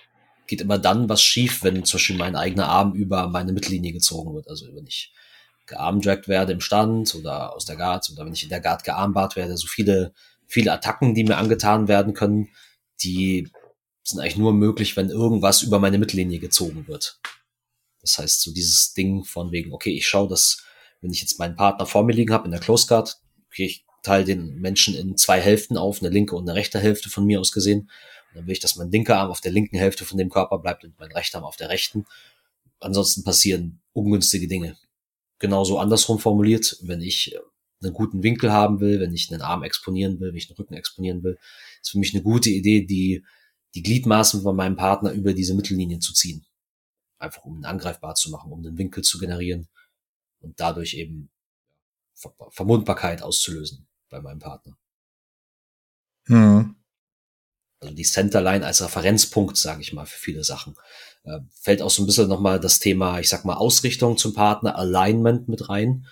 [0.46, 4.34] geht immer dann was schief, wenn zum Beispiel mein eigener Arm über meine Mittellinie gezogen
[4.34, 4.48] wird.
[4.48, 5.12] Also wenn ich
[5.66, 9.36] gearmdragt werde im Stand oder aus der Guard oder wenn ich in der Guard gearmbart
[9.36, 9.56] werde.
[9.56, 10.12] So viele,
[10.46, 12.48] viele Attacken, die mir angetan werden können,
[13.02, 13.50] die
[14.04, 17.20] sind eigentlich nur möglich, wenn irgendwas über meine Mittellinie gezogen wird.
[18.00, 20.64] Das heißt, so dieses Ding von wegen, okay, ich schaue, dass,
[21.00, 23.16] wenn ich jetzt meinen Partner vor mir liegen habe in der Close Guard,
[23.48, 27.10] okay, ich teile den Menschen in zwei Hälften auf, eine linke und eine rechte Hälfte
[27.10, 27.90] von mir aus gesehen.
[28.36, 30.84] Dann will ich, dass mein linker Arm auf der linken Hälfte von dem Körper bleibt
[30.84, 32.06] und mein rechter Arm auf der rechten.
[32.80, 34.76] Ansonsten passieren ungünstige Dinge.
[35.38, 37.34] Genauso andersrum formuliert, wenn ich
[37.82, 40.74] einen guten Winkel haben will, wenn ich einen Arm exponieren will, wenn ich einen Rücken
[40.74, 41.38] exponieren will,
[41.80, 43.24] ist für mich eine gute Idee, die,
[43.74, 46.44] die Gliedmaßen von meinem Partner über diese Mittellinie zu ziehen.
[47.18, 49.68] Einfach um ihn angreifbar zu machen, um einen Winkel zu generieren
[50.40, 51.30] und dadurch eben
[52.50, 54.76] Vermundbarkeit auszulösen bei meinem Partner.
[56.26, 56.76] Hm.
[57.80, 60.76] Also die Centerline als Referenzpunkt, sage ich mal, für viele Sachen.
[61.24, 64.76] Äh, fällt auch so ein bisschen nochmal das Thema, ich sag mal, Ausrichtung zum Partner,
[64.76, 66.06] Alignment mit rein.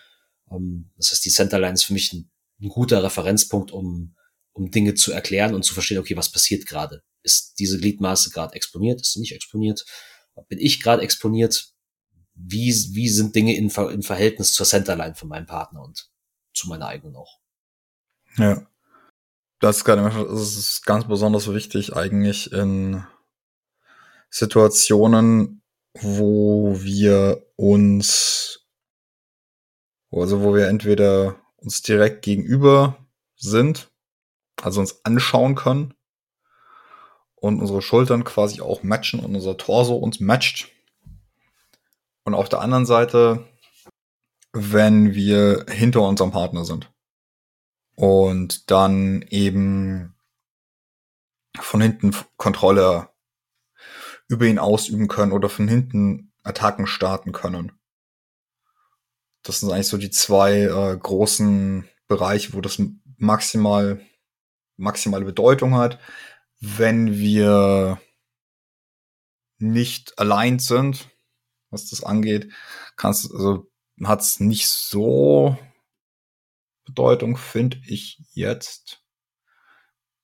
[0.50, 4.14] Ähm, das heißt, die Centerline ist für mich ein, ein guter Referenzpunkt, um,
[4.53, 7.03] um Dinge zu erklären und zu verstehen, okay, was passiert gerade?
[7.22, 9.00] Ist diese Gliedmaße gerade exponiert?
[9.00, 9.85] Ist sie nicht exponiert?
[10.48, 11.72] Bin ich gerade exponiert?
[12.35, 16.11] Wie, wie sind Dinge in, im Verhältnis zur Centerline von meinem Partner und
[16.53, 17.38] zu meiner eigenen auch?
[18.37, 18.66] Ja.
[19.60, 23.04] Das ist, ganz besonders wichtig eigentlich in
[24.28, 25.62] Situationen,
[25.94, 28.66] wo wir uns,
[30.10, 32.98] also wo wir entweder uns direkt gegenüber
[33.36, 33.90] sind,
[34.60, 35.94] also uns anschauen können
[37.36, 40.70] und unsere Schultern quasi auch matchen und unser Torso uns matcht.
[42.24, 43.46] Und auf der anderen Seite,
[44.52, 46.93] wenn wir hinter unserem Partner sind
[47.94, 50.14] und dann eben
[51.61, 53.11] von hinten Kontrolle
[54.28, 57.72] über ihn ausüben können oder von hinten Attacken starten können.
[59.42, 62.80] Das sind eigentlich so die zwei äh, großen Bereiche, wo das
[63.18, 64.00] maximal
[64.76, 65.98] maximale Bedeutung hat.
[66.61, 68.00] Wenn wir
[69.59, 71.09] nicht allein sind,
[71.70, 72.52] was das angeht,
[72.96, 73.70] kannst also
[74.02, 75.57] hat es nicht so
[76.84, 79.02] Bedeutung, finde ich jetzt.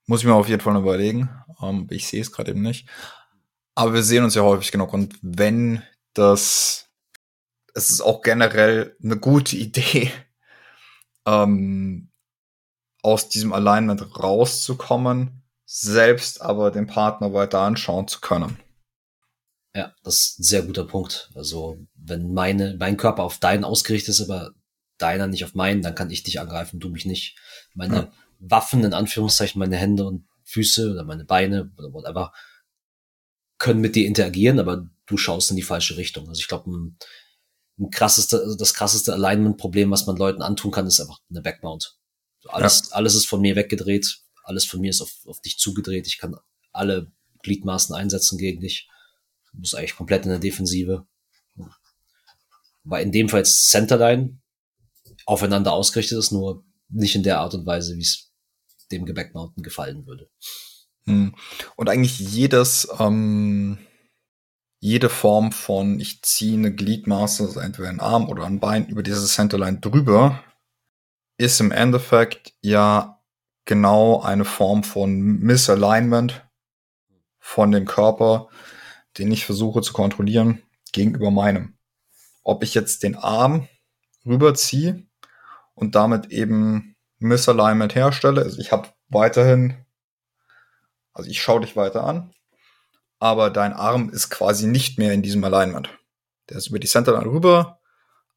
[0.07, 1.31] Muss ich mir auf jeden Fall überlegen.
[1.63, 2.89] Ähm, ich sehe es gerade eben nicht.
[3.75, 4.93] Aber wir sehen uns ja häufig genug.
[4.93, 5.83] Und wenn
[6.15, 6.91] das,
[7.75, 10.13] es ist auch generell eine gute Idee,
[11.27, 12.11] ähm,
[13.03, 18.59] aus diesem Alignment rauszukommen, selbst aber den Partner weiter anschauen zu können.
[19.75, 21.31] Ja, das ist ein sehr guter Punkt.
[21.35, 24.53] Also, wenn meine, mein Körper auf deinen ausgerichtet ist, aber
[25.03, 27.37] deiner nicht auf meinen, dann kann ich dich angreifen, du mich nicht.
[27.75, 28.13] Meine ja.
[28.39, 32.33] Waffen, in Anführungszeichen, meine Hände und Füße oder meine Beine oder whatever,
[33.59, 36.29] können mit dir interagieren, aber du schaust in die falsche Richtung.
[36.29, 36.99] Also ich glaube, ein,
[37.79, 41.97] ein krasseste, das krasseste Alignment-Problem, was man Leuten antun kann, ist einfach eine Backmount.
[42.49, 42.97] Alles, ja.
[42.97, 46.07] alles ist von mir weggedreht, alles von mir ist auf, auf dich zugedreht.
[46.07, 46.37] Ich kann
[46.73, 48.89] alle Gliedmaßen einsetzen gegen dich.
[49.53, 51.07] Du bist eigentlich komplett in der Defensive.
[52.85, 54.41] Weil in dem Fall jetzt Centerline
[55.31, 58.33] aufeinander ausgerichtet ist, nur nicht in der Art und Weise, wie es
[58.91, 60.29] dem Gebackmounten gefallen würde.
[61.05, 61.37] Hm.
[61.77, 63.79] Und eigentlich jedes, ähm,
[64.81, 69.05] jede Form von, ich ziehe eine Gliedmaße, also entweder ein Arm oder ein Bein über
[69.05, 70.43] diese Centerline drüber,
[71.39, 73.23] ist im Endeffekt ja
[73.67, 76.45] genau eine Form von Misalignment
[77.39, 78.49] von dem Körper,
[79.17, 80.63] den ich versuche zu kontrollieren
[80.93, 81.79] gegenüber meinem.
[82.43, 83.69] Ob ich jetzt den Arm
[84.27, 85.07] rüberziehe
[85.75, 88.43] und damit eben Misalignment herstelle.
[88.43, 89.85] Also ich habe weiterhin,
[91.13, 92.35] also ich schaue dich weiter an,
[93.19, 95.91] aber dein Arm ist quasi nicht mehr in diesem Alignment.
[96.49, 97.81] Der ist über die Centerline rüber,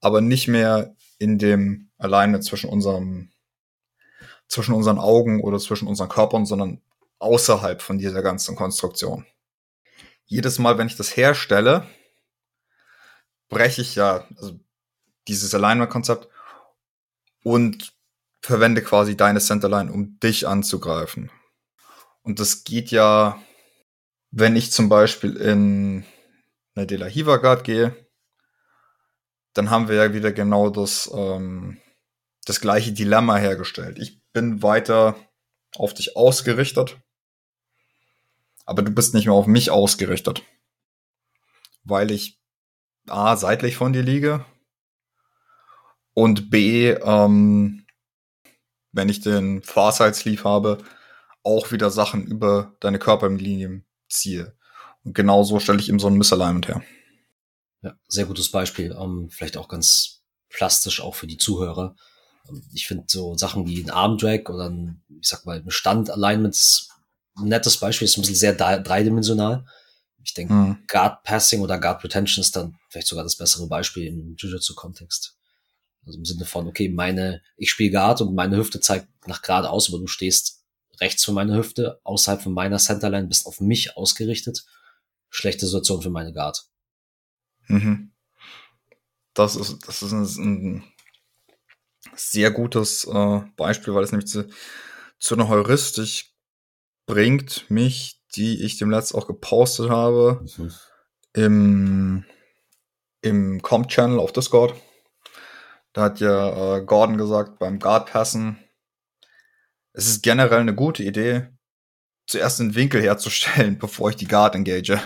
[0.02, 3.32] aber nicht mehr in dem Alignment zwischen unserem,
[4.48, 6.82] zwischen unseren Augen oder zwischen unseren Körpern, sondern
[7.20, 9.26] außerhalb von dieser ganzen Konstruktion.
[10.26, 11.88] Jedes Mal, wenn ich das herstelle,
[13.48, 14.60] breche ich ja also
[15.28, 16.28] dieses Alignment-Konzept
[17.44, 17.94] und
[18.42, 21.32] verwende quasi deine Centerline, um dich anzugreifen.
[22.24, 23.42] Und das geht ja,
[24.32, 26.06] wenn ich zum Beispiel in
[26.76, 27.96] eine De Hiva Guard gehe,
[29.54, 31.78] dann haben wir ja wieder genau das, ähm,
[32.46, 34.00] das gleiche Dilemma hergestellt.
[34.00, 35.16] Ich bin weiter
[35.76, 36.98] auf dich ausgerichtet,
[38.66, 40.44] aber du bist nicht mehr auf mich ausgerichtet,
[41.84, 42.42] weil ich
[43.08, 44.46] A, seitlich von dir liege
[46.14, 47.86] und B, ähm,
[48.92, 50.78] wenn ich den Farside Sleeve habe,
[51.44, 54.56] auch wieder Sachen über deine Körperlinie ziehe.
[55.04, 56.84] Und genau so stelle ich eben so ein Misalignment her.
[57.82, 58.94] Ja, sehr gutes Beispiel.
[58.94, 61.96] Um, ähm, vielleicht auch ganz plastisch auch für die Zuhörer.
[62.48, 66.54] Ähm, ich finde so Sachen wie ein Armdrag oder ein, ich sag mal, ein Stand-Alignment
[66.54, 66.90] ist
[67.36, 69.66] ein nettes Beispiel, ist ein bisschen sehr dreidimensional.
[70.24, 70.78] Ich denke, hm.
[70.88, 75.36] Guard Passing oder Guard Retention ist dann vielleicht sogar das bessere Beispiel im Jiu-Jitsu-Kontext.
[76.06, 79.90] Also im Sinne von, okay, meine, ich spiele Guard und meine Hüfte zeigt nach geradeaus,
[79.90, 80.64] aber du stehst
[81.00, 84.66] rechts von meiner Hüfte, außerhalb von meiner Centerline, bist auf mich ausgerichtet.
[85.30, 86.66] Schlechte Situation für meine Guard.
[87.68, 88.12] Mhm.
[89.34, 90.84] Das ist, das ist ein,
[92.16, 94.48] sehr gutes äh, Beispiel, weil es nämlich zu,
[95.20, 96.26] zu einer Heuristik
[97.06, 100.72] bringt, mich, die ich dem letzten auch gepostet habe, mhm.
[101.34, 102.26] im,
[103.22, 104.76] im Comp-Channel auf Discord.
[105.94, 108.58] Da hat ja äh, Gordon gesagt, beim Guard-Passen,
[109.94, 111.50] es ist generell eine gute Idee,
[112.26, 115.00] zuerst einen Winkel herzustellen, bevor ich die Guard engage.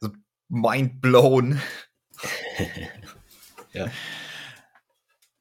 [0.00, 0.14] Also
[0.48, 1.60] mind blown.
[3.72, 3.90] ja.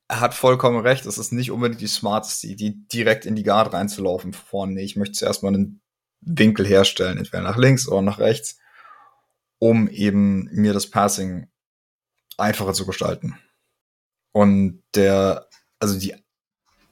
[0.08, 3.74] Er hat vollkommen recht, es ist nicht unbedingt die smarteste Idee, direkt in die Guard
[3.74, 4.74] reinzulaufen vorne.
[4.74, 5.82] Nee, ich möchte zuerst mal einen
[6.22, 8.58] Winkel herstellen, entweder nach links oder nach rechts,
[9.60, 11.50] um eben mir das Passing
[12.38, 13.38] einfacher zu gestalten.
[14.32, 15.48] Und der,
[15.80, 16.16] also die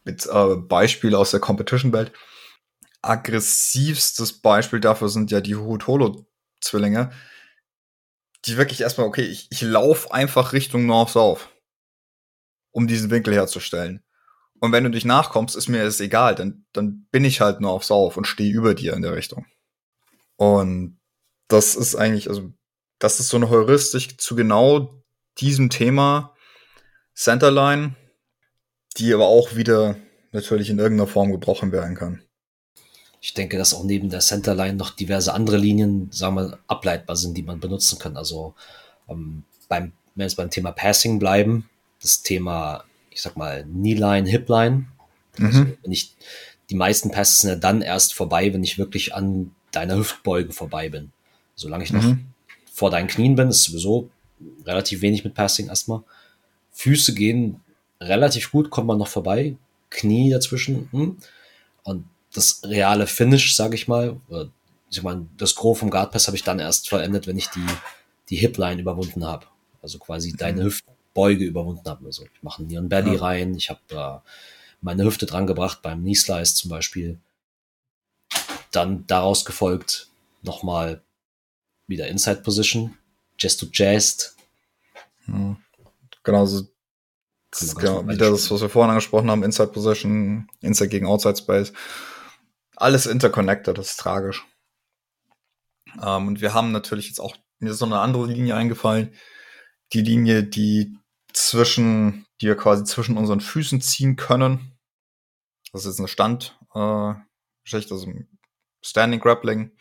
[0.03, 2.13] mit äh, Beispiele aus der Competition-Welt,
[3.01, 7.11] aggressivstes Beispiel dafür sind ja die Hutolo-Zwillinge,
[8.45, 11.49] die wirklich erstmal, okay, ich, ich laufe einfach Richtung North-South,
[12.71, 14.03] um diesen Winkel herzustellen.
[14.59, 17.79] Und wenn du dich nachkommst, ist mir es egal, dann, dann bin ich halt nur
[17.81, 19.45] Sauf und stehe über dir in der Richtung.
[20.35, 20.99] Und
[21.47, 22.51] das ist eigentlich, also,
[22.99, 25.03] das ist so eine Heuristik zu genau
[25.37, 26.33] diesem Thema,
[27.17, 27.95] Centerline,
[28.97, 29.95] die aber auch wieder
[30.31, 32.21] natürlich in irgendeiner Form gebrochen werden kann.
[33.19, 37.35] Ich denke, dass auch neben der Centerline noch diverse andere Linien, sagen wir, ableitbar sind,
[37.35, 38.15] die man benutzen kann.
[38.15, 38.53] Also
[39.09, 41.67] ähm, beim, wenn wir jetzt beim Thema Passing bleiben,
[42.03, 44.85] das Thema, ich sag mal, Kneeline, Hipline.
[45.39, 45.77] Also mhm.
[45.81, 46.15] wenn ich,
[46.69, 50.89] die meisten Passes sind ja dann erst vorbei, wenn ich wirklich an deiner Hüftbeuge vorbei
[50.89, 51.11] bin.
[51.55, 52.27] Solange ich noch mhm.
[52.71, 54.11] vor deinen Knien bin, ist sowieso
[54.65, 56.03] relativ wenig mit Passing erstmal.
[56.77, 57.59] Füße gehen
[57.99, 59.57] relativ gut, kommt man noch vorbei.
[59.89, 60.87] Knie dazwischen.
[60.91, 61.17] Hm.
[61.83, 64.21] Und das reale Finish, sage ich mal,
[64.91, 67.65] ich meine, das Gros vom Guard Pass habe ich dann erst vollendet, wenn ich die,
[68.29, 69.47] die Hipline überwunden habe.
[69.81, 70.37] Also quasi mhm.
[70.37, 70.71] deine
[71.15, 72.05] Beuge überwunden habe.
[72.05, 73.21] Also ich mache einen Neon Belly ja.
[73.21, 74.23] rein, ich habe da
[74.79, 77.17] meine Hüfte dran gebracht beim Knee Slice zum Beispiel.
[78.71, 80.09] Dann daraus gefolgt
[80.43, 81.01] nochmal
[81.87, 82.95] wieder Inside Position,
[83.39, 84.35] Chest to Chest.
[85.25, 85.57] Hm.
[86.27, 86.67] Genau, so
[87.77, 91.71] genau, wieder das, was wir vorhin angesprochen haben, Inside Position, Inside gegen Outside Space.
[92.75, 94.45] Alles interconnected, das ist tragisch.
[96.03, 99.15] Ähm, und wir haben natürlich jetzt auch, mir ist so eine andere Linie eingefallen,
[99.93, 100.97] die Linie, die
[101.31, 104.77] zwischen, die wir quasi zwischen unseren Füßen ziehen können.
[105.71, 108.11] Das ist jetzt eine Standgeschichte, äh, also
[108.81, 109.71] Standing Grappling,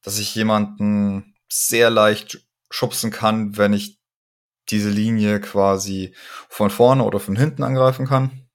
[0.00, 3.99] dass ich jemanden sehr leicht schubsen kann, wenn ich
[4.70, 6.14] diese Linie quasi
[6.48, 8.48] von vorne oder von hinten angreifen kann.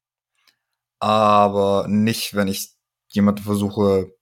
[0.99, 2.71] Aber nicht, wenn ich
[3.09, 4.15] jemanden versuche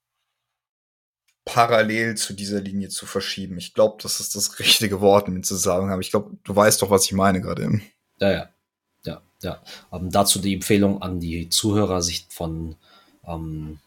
[1.45, 3.57] parallel zu dieser Linie zu verschieben.
[3.57, 5.99] Ich glaube, das ist das richtige Wort in dem Zusammenhang.
[6.01, 7.81] Ich glaube, du weißt doch, was ich meine gerade.
[8.19, 8.49] Ja, ja.
[9.05, 9.61] Ja, ja.
[9.89, 12.77] Um, ähm, dazu die Empfehlung an die Zuhörer, sich von
[13.27, 13.79] ähm,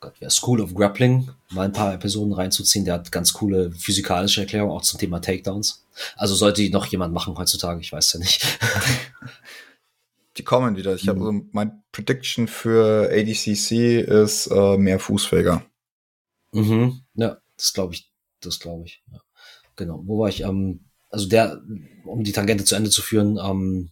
[0.00, 2.86] Gott, wer School of Grappling mal ein paar Episoden reinzuziehen.
[2.86, 5.84] Der hat ganz coole physikalische Erklärungen auch zum Thema Takedowns.
[6.16, 8.58] Also sollte die noch jemand machen heutzutage, ich weiß ja nicht.
[10.38, 10.94] die kommen wieder.
[10.94, 11.08] Ich mhm.
[11.08, 15.66] habe also mein Prediction für ADCC ist äh, mehr Fußfäger.
[16.52, 18.10] Mhm, ja, das glaube ich,
[18.40, 19.02] das glaube ich.
[19.12, 19.20] Ja.
[19.76, 20.02] Genau.
[20.04, 20.40] Wo war ich?
[20.42, 21.60] Ähm, also der,
[22.04, 23.90] um die Tangente zu Ende zu führen, ähm,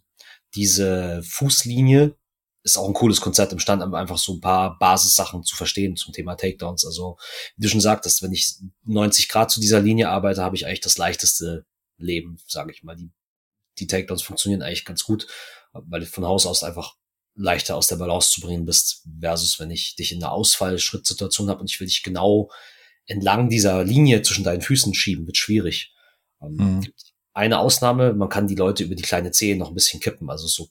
[0.55, 2.15] diese Fußlinie
[2.63, 6.13] ist auch ein cooles Konzept im Stand, einfach so ein paar Basissachen zu verstehen zum
[6.13, 6.85] Thema Takedowns.
[6.85, 7.17] Also,
[7.55, 10.81] wie du schon sagtest, wenn ich 90 Grad zu dieser Linie arbeite, habe ich eigentlich
[10.81, 11.65] das leichteste
[11.97, 12.95] Leben, sage ich mal.
[12.95, 13.11] Die,
[13.77, 15.27] die Takedowns funktionieren eigentlich ganz gut,
[15.71, 16.95] weil du von Haus aus einfach
[17.35, 21.61] leichter aus der Balance zu bringen bist, versus wenn ich dich in einer Ausfallschrittsituation habe
[21.61, 22.49] und ich will dich genau
[23.05, 25.93] entlang dieser Linie zwischen deinen Füßen schieben, wird schwierig.
[26.41, 26.93] Ähm, mhm.
[27.33, 30.47] Eine Ausnahme, man kann die Leute über die kleine Zehe noch ein bisschen kippen, also
[30.47, 30.69] so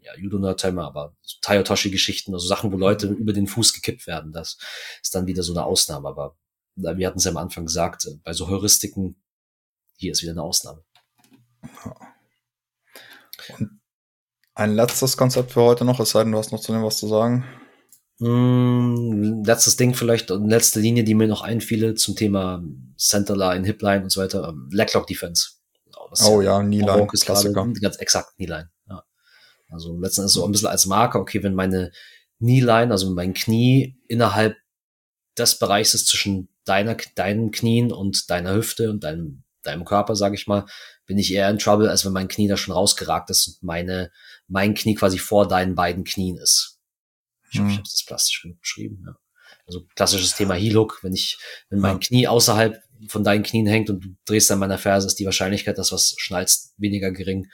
[0.00, 4.58] ja, Judo-Nerdtimer, aber Tayotoshi-Geschichten, also Sachen, wo Leute über den Fuß gekippt werden, das
[5.02, 6.36] ist dann wieder so eine Ausnahme, aber
[6.76, 9.20] wir hatten es ja am Anfang gesagt, bei so Heuristiken,
[9.96, 10.84] hier ist wieder eine Ausnahme.
[13.58, 13.80] Und
[14.54, 16.98] ein letztes Konzept für heute noch, es sei denn, du hast noch zu dem was
[16.98, 17.44] zu sagen.
[18.18, 22.62] Mm, letztes Ding vielleicht und letzte Linie, die mir noch einfiele zum Thema
[22.96, 24.48] Centerline, Hipline und so weiter.
[24.48, 25.50] Ähm, Leglock Defense.
[26.24, 26.60] oh ja,
[27.24, 27.66] Klassiker.
[27.80, 28.70] Ganz exakt Kneeline,
[29.68, 31.92] Also letztendlich so ein bisschen als Marker, okay, wenn meine
[32.38, 34.56] Kneeline, also mein Knie innerhalb
[35.36, 40.34] des Bereichs ist zwischen deiner, deinen Knien und deiner Hüfte und deinem, deinem Körper, sage
[40.34, 40.66] ich mal,
[41.06, 44.10] bin ich eher in Trouble, als wenn mein Knie da schon rausgeragt ist und meine,
[44.46, 46.78] mein Knie quasi vor deinen beiden Knien ist.
[47.50, 47.78] Ich hoffe, ich hm.
[47.78, 49.04] habe das plastisch genug beschrieben.
[49.06, 49.16] Ja.
[49.66, 54.04] Also klassisches Thema Heel-Hook, wenn ich, wenn mein Knie außerhalb von deinen Knien hängt und
[54.04, 57.48] du drehst an meiner Ferse, ist die Wahrscheinlichkeit, dass was schnallst, weniger gering,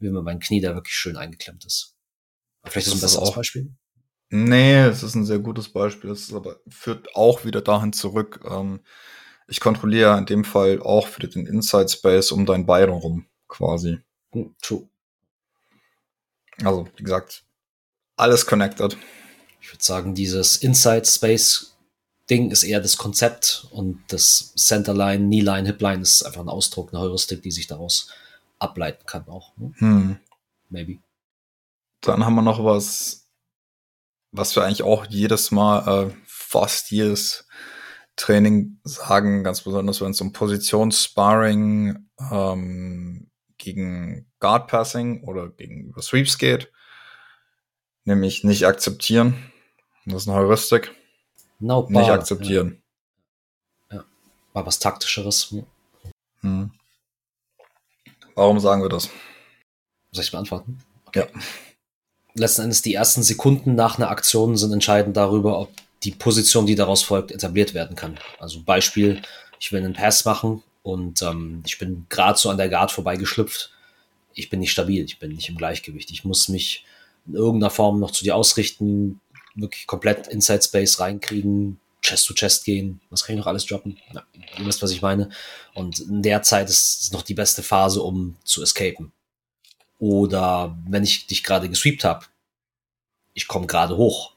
[0.00, 1.96] wie wenn mein Knie da wirklich schön eingeklemmt ist.
[2.62, 3.74] Aber vielleicht ist das ein besseres Beispiel.
[4.30, 6.10] Nee, es ist ein sehr gutes Beispiel.
[6.10, 8.40] Es aber führt auch wieder dahin zurück.
[8.48, 8.80] Ähm,
[9.48, 13.98] ich kontrolliere in dem Fall auch für den Inside Space um dein Bein rum, quasi.
[14.32, 14.88] Hm, true.
[16.62, 17.44] Also, wie gesagt,
[18.16, 18.96] alles connected.
[19.60, 21.70] Ich würde sagen, dieses Inside Space
[22.30, 27.02] Ding ist eher das Konzept und das Centerline, Kneeline, Hipline ist einfach ein Ausdruck, eine
[27.02, 28.08] Heuristik, die sich daraus
[28.60, 29.56] ableiten kann auch.
[29.56, 29.72] Ne?
[29.76, 30.20] Hm.
[30.68, 30.98] Maybe.
[32.00, 33.28] Dann haben wir noch was,
[34.30, 37.48] was wir eigentlich auch jedes Mal, äh, fast jedes
[38.16, 46.38] Training sagen, ganz besonders wenn es um Positionssparring ähm, gegen Guard Passing oder gegen Sweeps
[46.38, 46.72] geht,
[48.04, 49.50] nämlich nicht akzeptieren.
[50.06, 50.94] Das ist eine Heuristik.
[51.58, 52.82] No nicht akzeptieren.
[53.90, 53.98] Ja.
[53.98, 54.04] ja.
[54.54, 55.54] War was taktischeres.
[56.40, 56.72] Hm.
[58.40, 59.10] Warum sagen wir das?
[60.12, 60.78] Soll ich beantworten?
[61.04, 61.26] Okay.
[61.30, 61.40] Ja.
[62.32, 65.70] Letzten Endes die ersten Sekunden nach einer Aktion sind entscheidend darüber, ob
[66.04, 68.18] die Position, die daraus folgt, etabliert werden kann.
[68.38, 69.20] Also Beispiel,
[69.58, 73.72] ich will einen Pass machen und ähm, ich bin gerade so an der Guard vorbeigeschlüpft.
[74.32, 76.10] Ich bin nicht stabil, ich bin nicht im Gleichgewicht.
[76.10, 76.86] Ich muss mich
[77.26, 79.20] in irgendeiner Form noch zu dir ausrichten,
[79.54, 83.00] wirklich komplett Inside Space reinkriegen, Chest to Chest gehen.
[83.10, 83.98] Was kann ich noch alles droppen?
[84.12, 84.24] Ja,
[84.58, 85.30] ihr wisst, was ich meine.
[85.74, 89.12] Und in der Zeit ist noch die beste Phase, um zu escapen.
[89.98, 92.26] Oder wenn ich dich gerade gesweept habe,
[93.34, 94.32] ich komme gerade hoch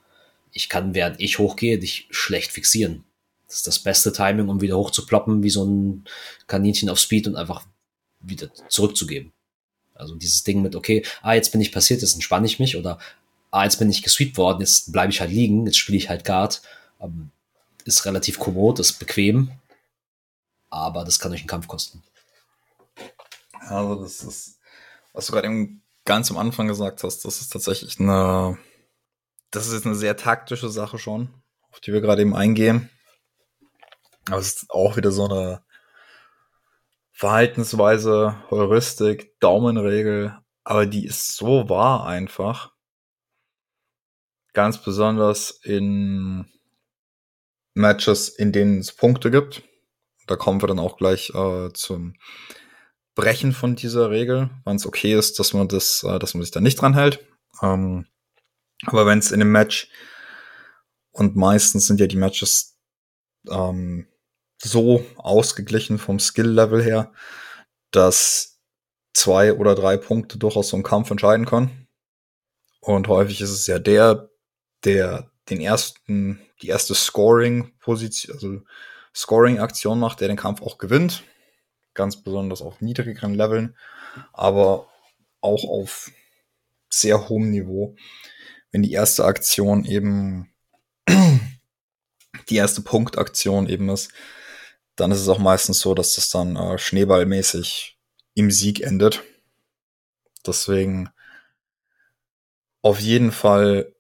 [0.53, 3.03] ich kann, während ich hochgehe, dich schlecht fixieren.
[3.47, 6.05] Das ist das beste Timing, um wieder hochzuploppen, wie so ein
[6.47, 7.65] Kaninchen auf Speed und einfach
[8.19, 9.33] wieder zurückzugeben.
[9.95, 12.99] Also dieses Ding mit, okay, ah, jetzt bin ich passiert, jetzt entspanne ich mich oder
[13.51, 16.23] ah, jetzt bin ich gesweept worden, jetzt bleibe ich halt liegen, jetzt spiele ich halt
[16.23, 16.61] Guard.
[17.01, 17.31] Ähm,
[17.85, 19.51] ist relativ kommod, ist bequem,
[20.69, 22.03] aber das kann euch einen Kampf kosten.
[23.59, 24.59] Also das ist
[25.13, 28.57] Was du gerade eben ganz am Anfang gesagt hast, das ist tatsächlich eine,
[29.51, 31.29] das ist eine sehr taktische Sache schon,
[31.71, 32.89] auf die wir gerade eben eingehen.
[34.27, 35.63] Aber es ist auch wieder so eine
[37.11, 42.73] Verhaltensweise, Heuristik, Daumenregel, aber die ist so wahr einfach.
[44.53, 46.45] Ganz besonders in
[47.73, 49.63] Matches, in denen es Punkte gibt.
[50.27, 52.15] Da kommen wir dann auch gleich äh, zum
[53.15, 56.51] Brechen von dieser Regel, wann es okay ist, dass man das, äh, dass man sich
[56.51, 57.25] da nicht dran hält.
[57.61, 58.07] Ähm,
[58.85, 59.89] aber wenn es in einem Match
[61.11, 62.77] und meistens sind ja die Matches
[63.49, 64.07] ähm,
[64.61, 67.13] so ausgeglichen vom Skill-Level her,
[67.91, 68.61] dass
[69.13, 71.87] zwei oder drei Punkte durchaus so einen Kampf entscheiden können.
[72.79, 74.29] Und häufig ist es ja der,
[74.83, 78.61] der den ersten, die erste Scoring-Position, also
[79.15, 81.23] Scoring-Aktion macht, der den Kampf auch gewinnt.
[81.93, 83.75] Ganz besonders auf niedrigeren Leveln,
[84.31, 84.87] aber
[85.41, 86.11] auch auf
[86.89, 87.95] sehr hohem Niveau.
[88.71, 90.51] Wenn die erste Aktion eben
[92.49, 94.11] die erste Punktaktion eben ist,
[94.95, 97.97] dann ist es auch meistens so, dass das dann äh, schneeballmäßig
[98.35, 99.23] im Sieg endet.
[100.45, 101.09] Deswegen
[102.81, 103.93] auf jeden Fall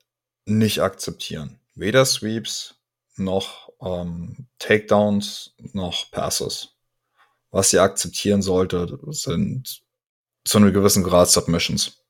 [0.45, 1.59] nicht akzeptieren.
[1.75, 2.75] Weder Sweeps
[3.15, 6.75] noch ähm, Takedowns noch Passes.
[7.51, 9.83] Was ihr akzeptieren sollte, sind
[10.43, 12.03] zu einem gewissen Grad Submissions.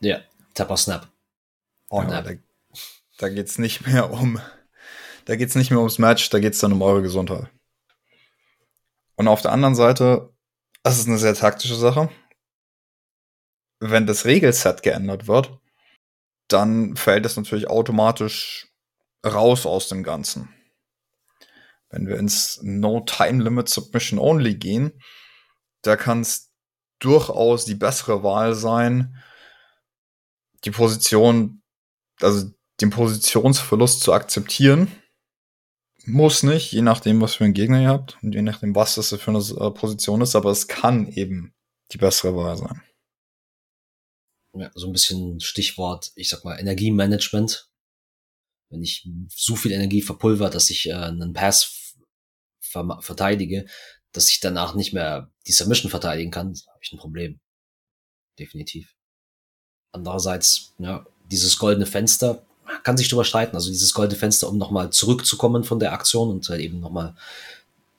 [0.00, 0.20] Ja,
[0.54, 1.08] Tapper Snap.
[1.90, 2.32] On ja, da,
[3.18, 4.40] da geht's nicht mehr um,
[5.24, 7.48] da geht's nicht mehr ums Match, da geht's dann um eure Gesundheit.
[9.16, 10.32] Und auf der anderen Seite,
[10.82, 12.10] das ist eine sehr taktische Sache.
[13.80, 15.58] Wenn das Regelset geändert wird,
[16.48, 18.68] dann fällt es natürlich automatisch
[19.24, 20.48] raus aus dem Ganzen.
[21.88, 25.00] Wenn wir ins No Time Limit Submission Only gehen,
[25.82, 26.52] da kann es
[26.98, 29.16] durchaus die bessere Wahl sein,
[30.64, 31.62] die Position,
[32.20, 34.90] also den Positionsverlust zu akzeptieren
[36.06, 39.08] muss nicht, je nachdem, was für einen Gegner ihr habt und je nachdem, was das
[39.08, 41.54] für eine äh, Position ist, aber es kann eben
[41.92, 42.82] die bessere Wahl sein.
[44.54, 47.68] Ja, so ein bisschen Stichwort, ich sag mal, Energiemanagement.
[48.70, 51.96] Wenn ich so viel Energie verpulver, dass ich äh, einen Pass
[52.60, 53.66] ver verteidige,
[54.12, 57.40] dass ich danach nicht mehr die Submission verteidigen kann, habe ich ein Problem.
[58.38, 58.94] Definitiv.
[59.92, 62.44] Andererseits, ja, dieses goldene Fenster,
[62.82, 63.56] kann sich drüber streiten.
[63.56, 67.14] Also dieses goldene Fenster, um nochmal zurückzukommen von der Aktion und halt eben nochmal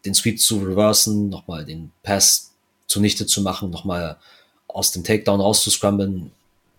[0.05, 2.53] den Sweep zu reversen, nochmal den Pass
[2.87, 4.19] zunichte zu machen, nochmal
[4.67, 6.31] aus dem Takedown rauszuscramblen.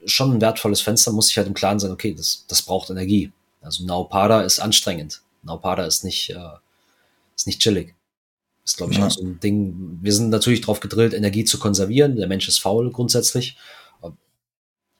[0.06, 3.32] Schon ein wertvolles Fenster, muss ich halt im Klaren sein, okay, das, das braucht Energie.
[3.60, 5.22] Also Naupada ist anstrengend.
[5.42, 6.56] Naupada ist nicht, äh,
[7.34, 7.94] ist nicht chillig.
[8.64, 9.06] Ist, glaube ich, ja.
[9.06, 9.98] auch so ein Ding.
[10.02, 12.16] Wir sind natürlich drauf gedrillt, Energie zu konservieren.
[12.16, 13.56] Der Mensch ist faul grundsätzlich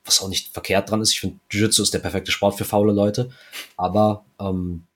[0.07, 1.11] was auch nicht verkehrt dran ist.
[1.11, 3.29] Ich finde, Jiu-Jitsu ist der perfekte Sport für faule Leute.
[3.75, 4.87] Aber ähm,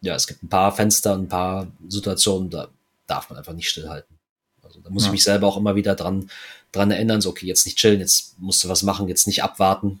[0.00, 2.68] ja, es gibt ein paar Fenster, ein paar Situationen, da
[3.06, 4.16] darf man einfach nicht stillhalten.
[4.62, 5.08] Also da muss ja.
[5.08, 6.30] ich mich selber auch immer wieder dran,
[6.72, 10.00] dran erinnern, so, okay, jetzt nicht chillen, jetzt musst du was machen, jetzt nicht abwarten.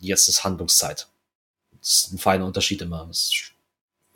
[0.00, 1.08] Jetzt ist Handlungszeit.
[1.80, 3.06] Das ist ein feiner Unterschied immer.
[3.06, 3.52] Das ist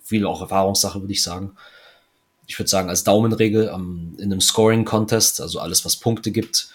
[0.02, 1.56] viel auch Erfahrungssache, würde ich sagen.
[2.46, 6.68] Ich würde sagen, als Daumenregel ähm, in einem Scoring-Contest, also alles, was Punkte gibt,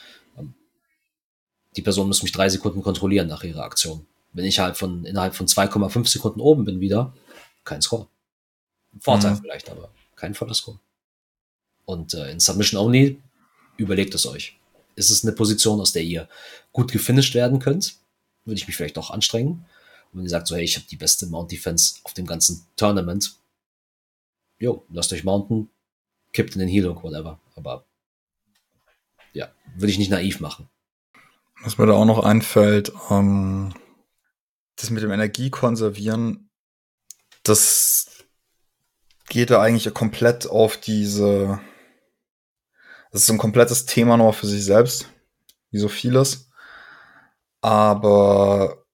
[1.76, 4.06] die Person muss mich drei Sekunden kontrollieren nach ihrer Aktion.
[4.34, 7.14] Wenn ich halt von innerhalb von 2,5 Sekunden oben bin wieder,
[7.64, 8.08] kein Score.
[9.00, 9.38] Vorteil mhm.
[9.38, 10.80] vielleicht, aber kein voller Score.
[11.86, 13.22] Und äh, in Submission Only
[13.78, 14.59] überlegt es euch.
[15.00, 16.28] Ist es eine Position, aus der ihr
[16.74, 17.96] gut gefinisht werden könnt?
[18.44, 19.66] Würde ich mich vielleicht auch anstrengen.
[20.12, 22.68] Und wenn ihr sagt so, hey, ich habe die beste Mount Defense auf dem ganzen
[22.76, 23.36] Tournament,
[24.60, 25.70] jo, lasst euch mounten,
[26.34, 27.40] kippt in den Heel whatever.
[27.56, 27.86] Aber
[29.32, 30.68] ja, würde ich nicht naiv machen.
[31.64, 33.74] Was mir da auch noch einfällt, ähm,
[34.76, 36.50] das mit dem Energiekonservieren,
[37.44, 38.26] das
[39.30, 41.62] geht da eigentlich komplett auf diese,
[43.12, 45.10] das ist ein komplettes Thema noch für sich selbst,
[45.72, 46.50] wie so vieles.
[47.62, 48.86] Aber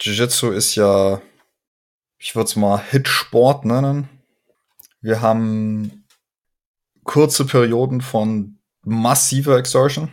[0.00, 1.20] Jiu-Jitsu ist ja,
[2.18, 4.08] ich würde es mal Hitsport nennen.
[5.00, 6.06] Wir haben
[7.04, 10.10] kurze Perioden von massiver Exertion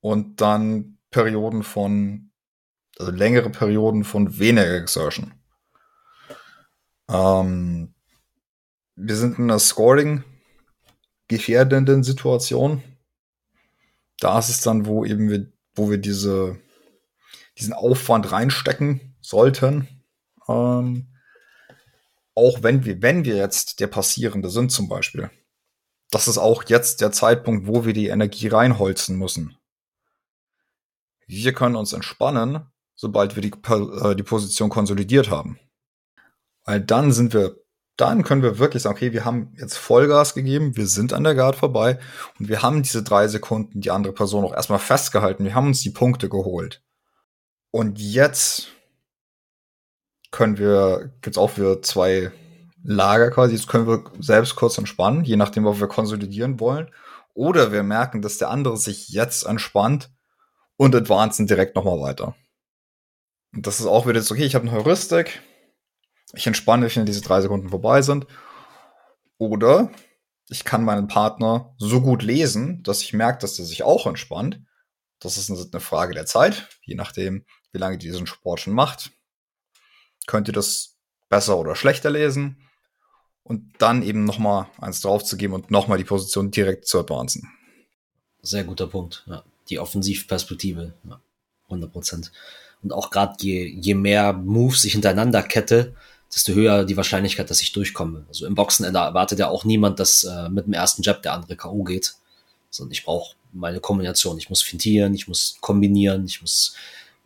[0.00, 2.30] und dann Perioden von,
[2.98, 5.32] also längere Perioden von weniger Exertion.
[7.08, 7.94] Ähm,
[8.96, 10.24] wir sind in einer Scoring
[11.28, 12.82] gefährdenden Situation.
[14.18, 16.58] Da ist es dann, wo eben wir, wo wir diese,
[17.58, 19.88] diesen Aufwand reinstecken sollten.
[20.48, 21.08] Ähm,
[22.34, 25.30] auch wenn wir, wenn wir jetzt der Passierende sind zum Beispiel.
[26.10, 29.56] Das ist auch jetzt der Zeitpunkt, wo wir die Energie reinholzen müssen.
[31.26, 35.58] wir können uns entspannen, sobald wir die, äh, die Position konsolidiert haben.
[36.64, 37.56] Weil dann sind wir,
[37.96, 41.34] dann können wir wirklich sagen, okay, wir haben jetzt Vollgas gegeben, wir sind an der
[41.34, 41.98] Guard vorbei
[42.38, 45.82] und wir haben diese drei Sekunden die andere Person auch erstmal festgehalten, wir haben uns
[45.82, 46.82] die Punkte geholt.
[47.70, 48.68] Und jetzt
[50.30, 52.32] können wir, gibt's auch wieder zwei
[52.84, 56.90] Lager quasi, jetzt können wir selbst kurz entspannen, je nachdem, ob wir konsolidieren wollen.
[57.34, 60.10] Oder wir merken, dass der andere sich jetzt entspannt
[60.76, 62.34] und advancen direkt nochmal weiter.
[63.54, 65.42] Und das ist auch wieder so, okay, ich habe eine Heuristik,
[66.32, 68.26] ich entspanne mich, wenn diese drei Sekunden vorbei sind.
[69.38, 69.90] Oder
[70.48, 74.60] ich kann meinen Partner so gut lesen, dass ich merke, dass er sich auch entspannt.
[75.18, 79.12] Das ist eine Frage der Zeit, je nachdem, wie lange ihr diesen Sport schon macht.
[80.26, 80.96] Könnt ihr das
[81.28, 82.56] besser oder schlechter lesen
[83.42, 87.48] und dann eben nochmal eins draufzugeben und nochmal die Position direkt zu advancen.
[88.42, 89.42] Sehr guter Punkt, ja.
[89.68, 91.20] Die Offensivperspektive, ja.
[91.66, 92.32] 100 Prozent.
[92.82, 95.94] Und auch gerade je, je mehr Moves ich hintereinander kette,
[96.32, 98.24] desto höher die Wahrscheinlichkeit, dass ich durchkomme.
[98.28, 101.56] Also im Boxen erwartet ja auch niemand, dass äh, mit dem ersten Jab der andere
[101.56, 101.84] K.O.
[101.84, 102.14] geht.
[102.70, 104.38] Sondern ich brauche meine Kombination.
[104.38, 106.74] Ich muss fintieren, ich muss kombinieren, ich muss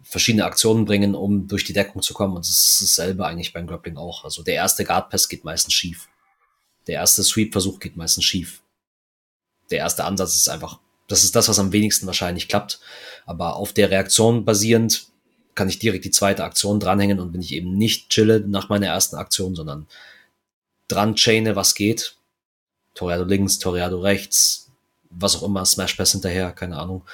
[0.02, 2.36] verschiedene Aktionen bringen, um durch die Deckung zu kommen.
[2.36, 4.24] Und das ist dasselbe eigentlich beim Grappling auch.
[4.24, 6.09] Also der erste Guard Pass geht meistens schief.
[6.88, 8.62] Der erste Sweep-Versuch geht meistens schief.
[9.70, 10.78] Der erste Ansatz ist einfach,
[11.09, 12.80] das ist das, was am wenigsten wahrscheinlich klappt.
[13.24, 15.07] Aber auf der Reaktion basierend
[15.57, 18.86] kann ich direkt die zweite Aktion dranhängen und wenn ich eben nicht chille nach meiner
[18.86, 19.88] ersten Aktion, sondern
[20.86, 22.16] dran chaine, was geht,
[22.94, 24.70] Toriado links, Toriado rechts,
[25.11, 27.04] was auch immer, Smash Pass hinterher, keine Ahnung,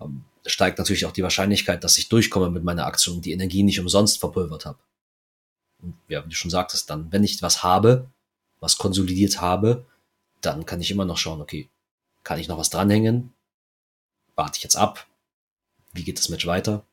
[0.00, 3.62] ähm, steigt natürlich auch die Wahrscheinlichkeit, dass ich durchkomme mit meiner Aktion und die Energie
[3.62, 4.78] nicht umsonst verpulvert habe.
[5.82, 8.08] Und ja, wie du schon sagtest, dann, wenn ich was habe,
[8.60, 9.84] was konsolidiert habe,
[10.40, 11.68] dann kann ich immer noch schauen, okay,
[12.24, 13.34] kann ich noch was dranhängen?
[14.36, 15.06] Warte ich jetzt ab?
[15.92, 16.84] Wie geht das Match weiter?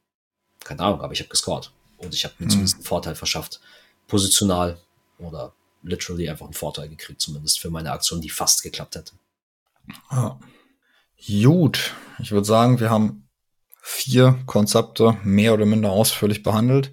[0.68, 1.72] Keine Ahnung, aber ich habe gescored.
[1.97, 2.49] Und ich habe mir mhm.
[2.49, 3.59] zumindest einen Vorteil verschafft.
[4.07, 4.78] Positional
[5.18, 9.13] oder literally einfach einen Vorteil gekriegt, zumindest für meine Aktion, die fast geklappt hätte.
[10.11, 10.39] Ja.
[11.26, 13.28] Gut, ich würde sagen, wir haben
[13.82, 16.91] vier Konzepte mehr oder minder ausführlich behandelt.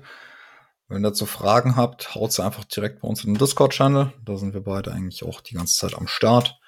[0.88, 4.12] Wenn ihr dazu Fragen habt, haut sie einfach direkt bei uns in den Discord-Channel.
[4.24, 6.58] Da sind wir beide eigentlich auch die ganze Zeit am Start.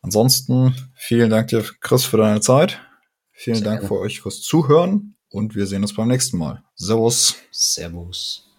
[0.00, 2.80] Ansonsten vielen Dank dir, Chris, für deine Zeit.
[3.32, 3.88] Vielen Sehr Dank gerne.
[3.88, 6.62] für euch fürs Zuhören und wir sehen uns beim nächsten Mal.
[6.76, 7.34] Servus.
[7.50, 8.51] Servus.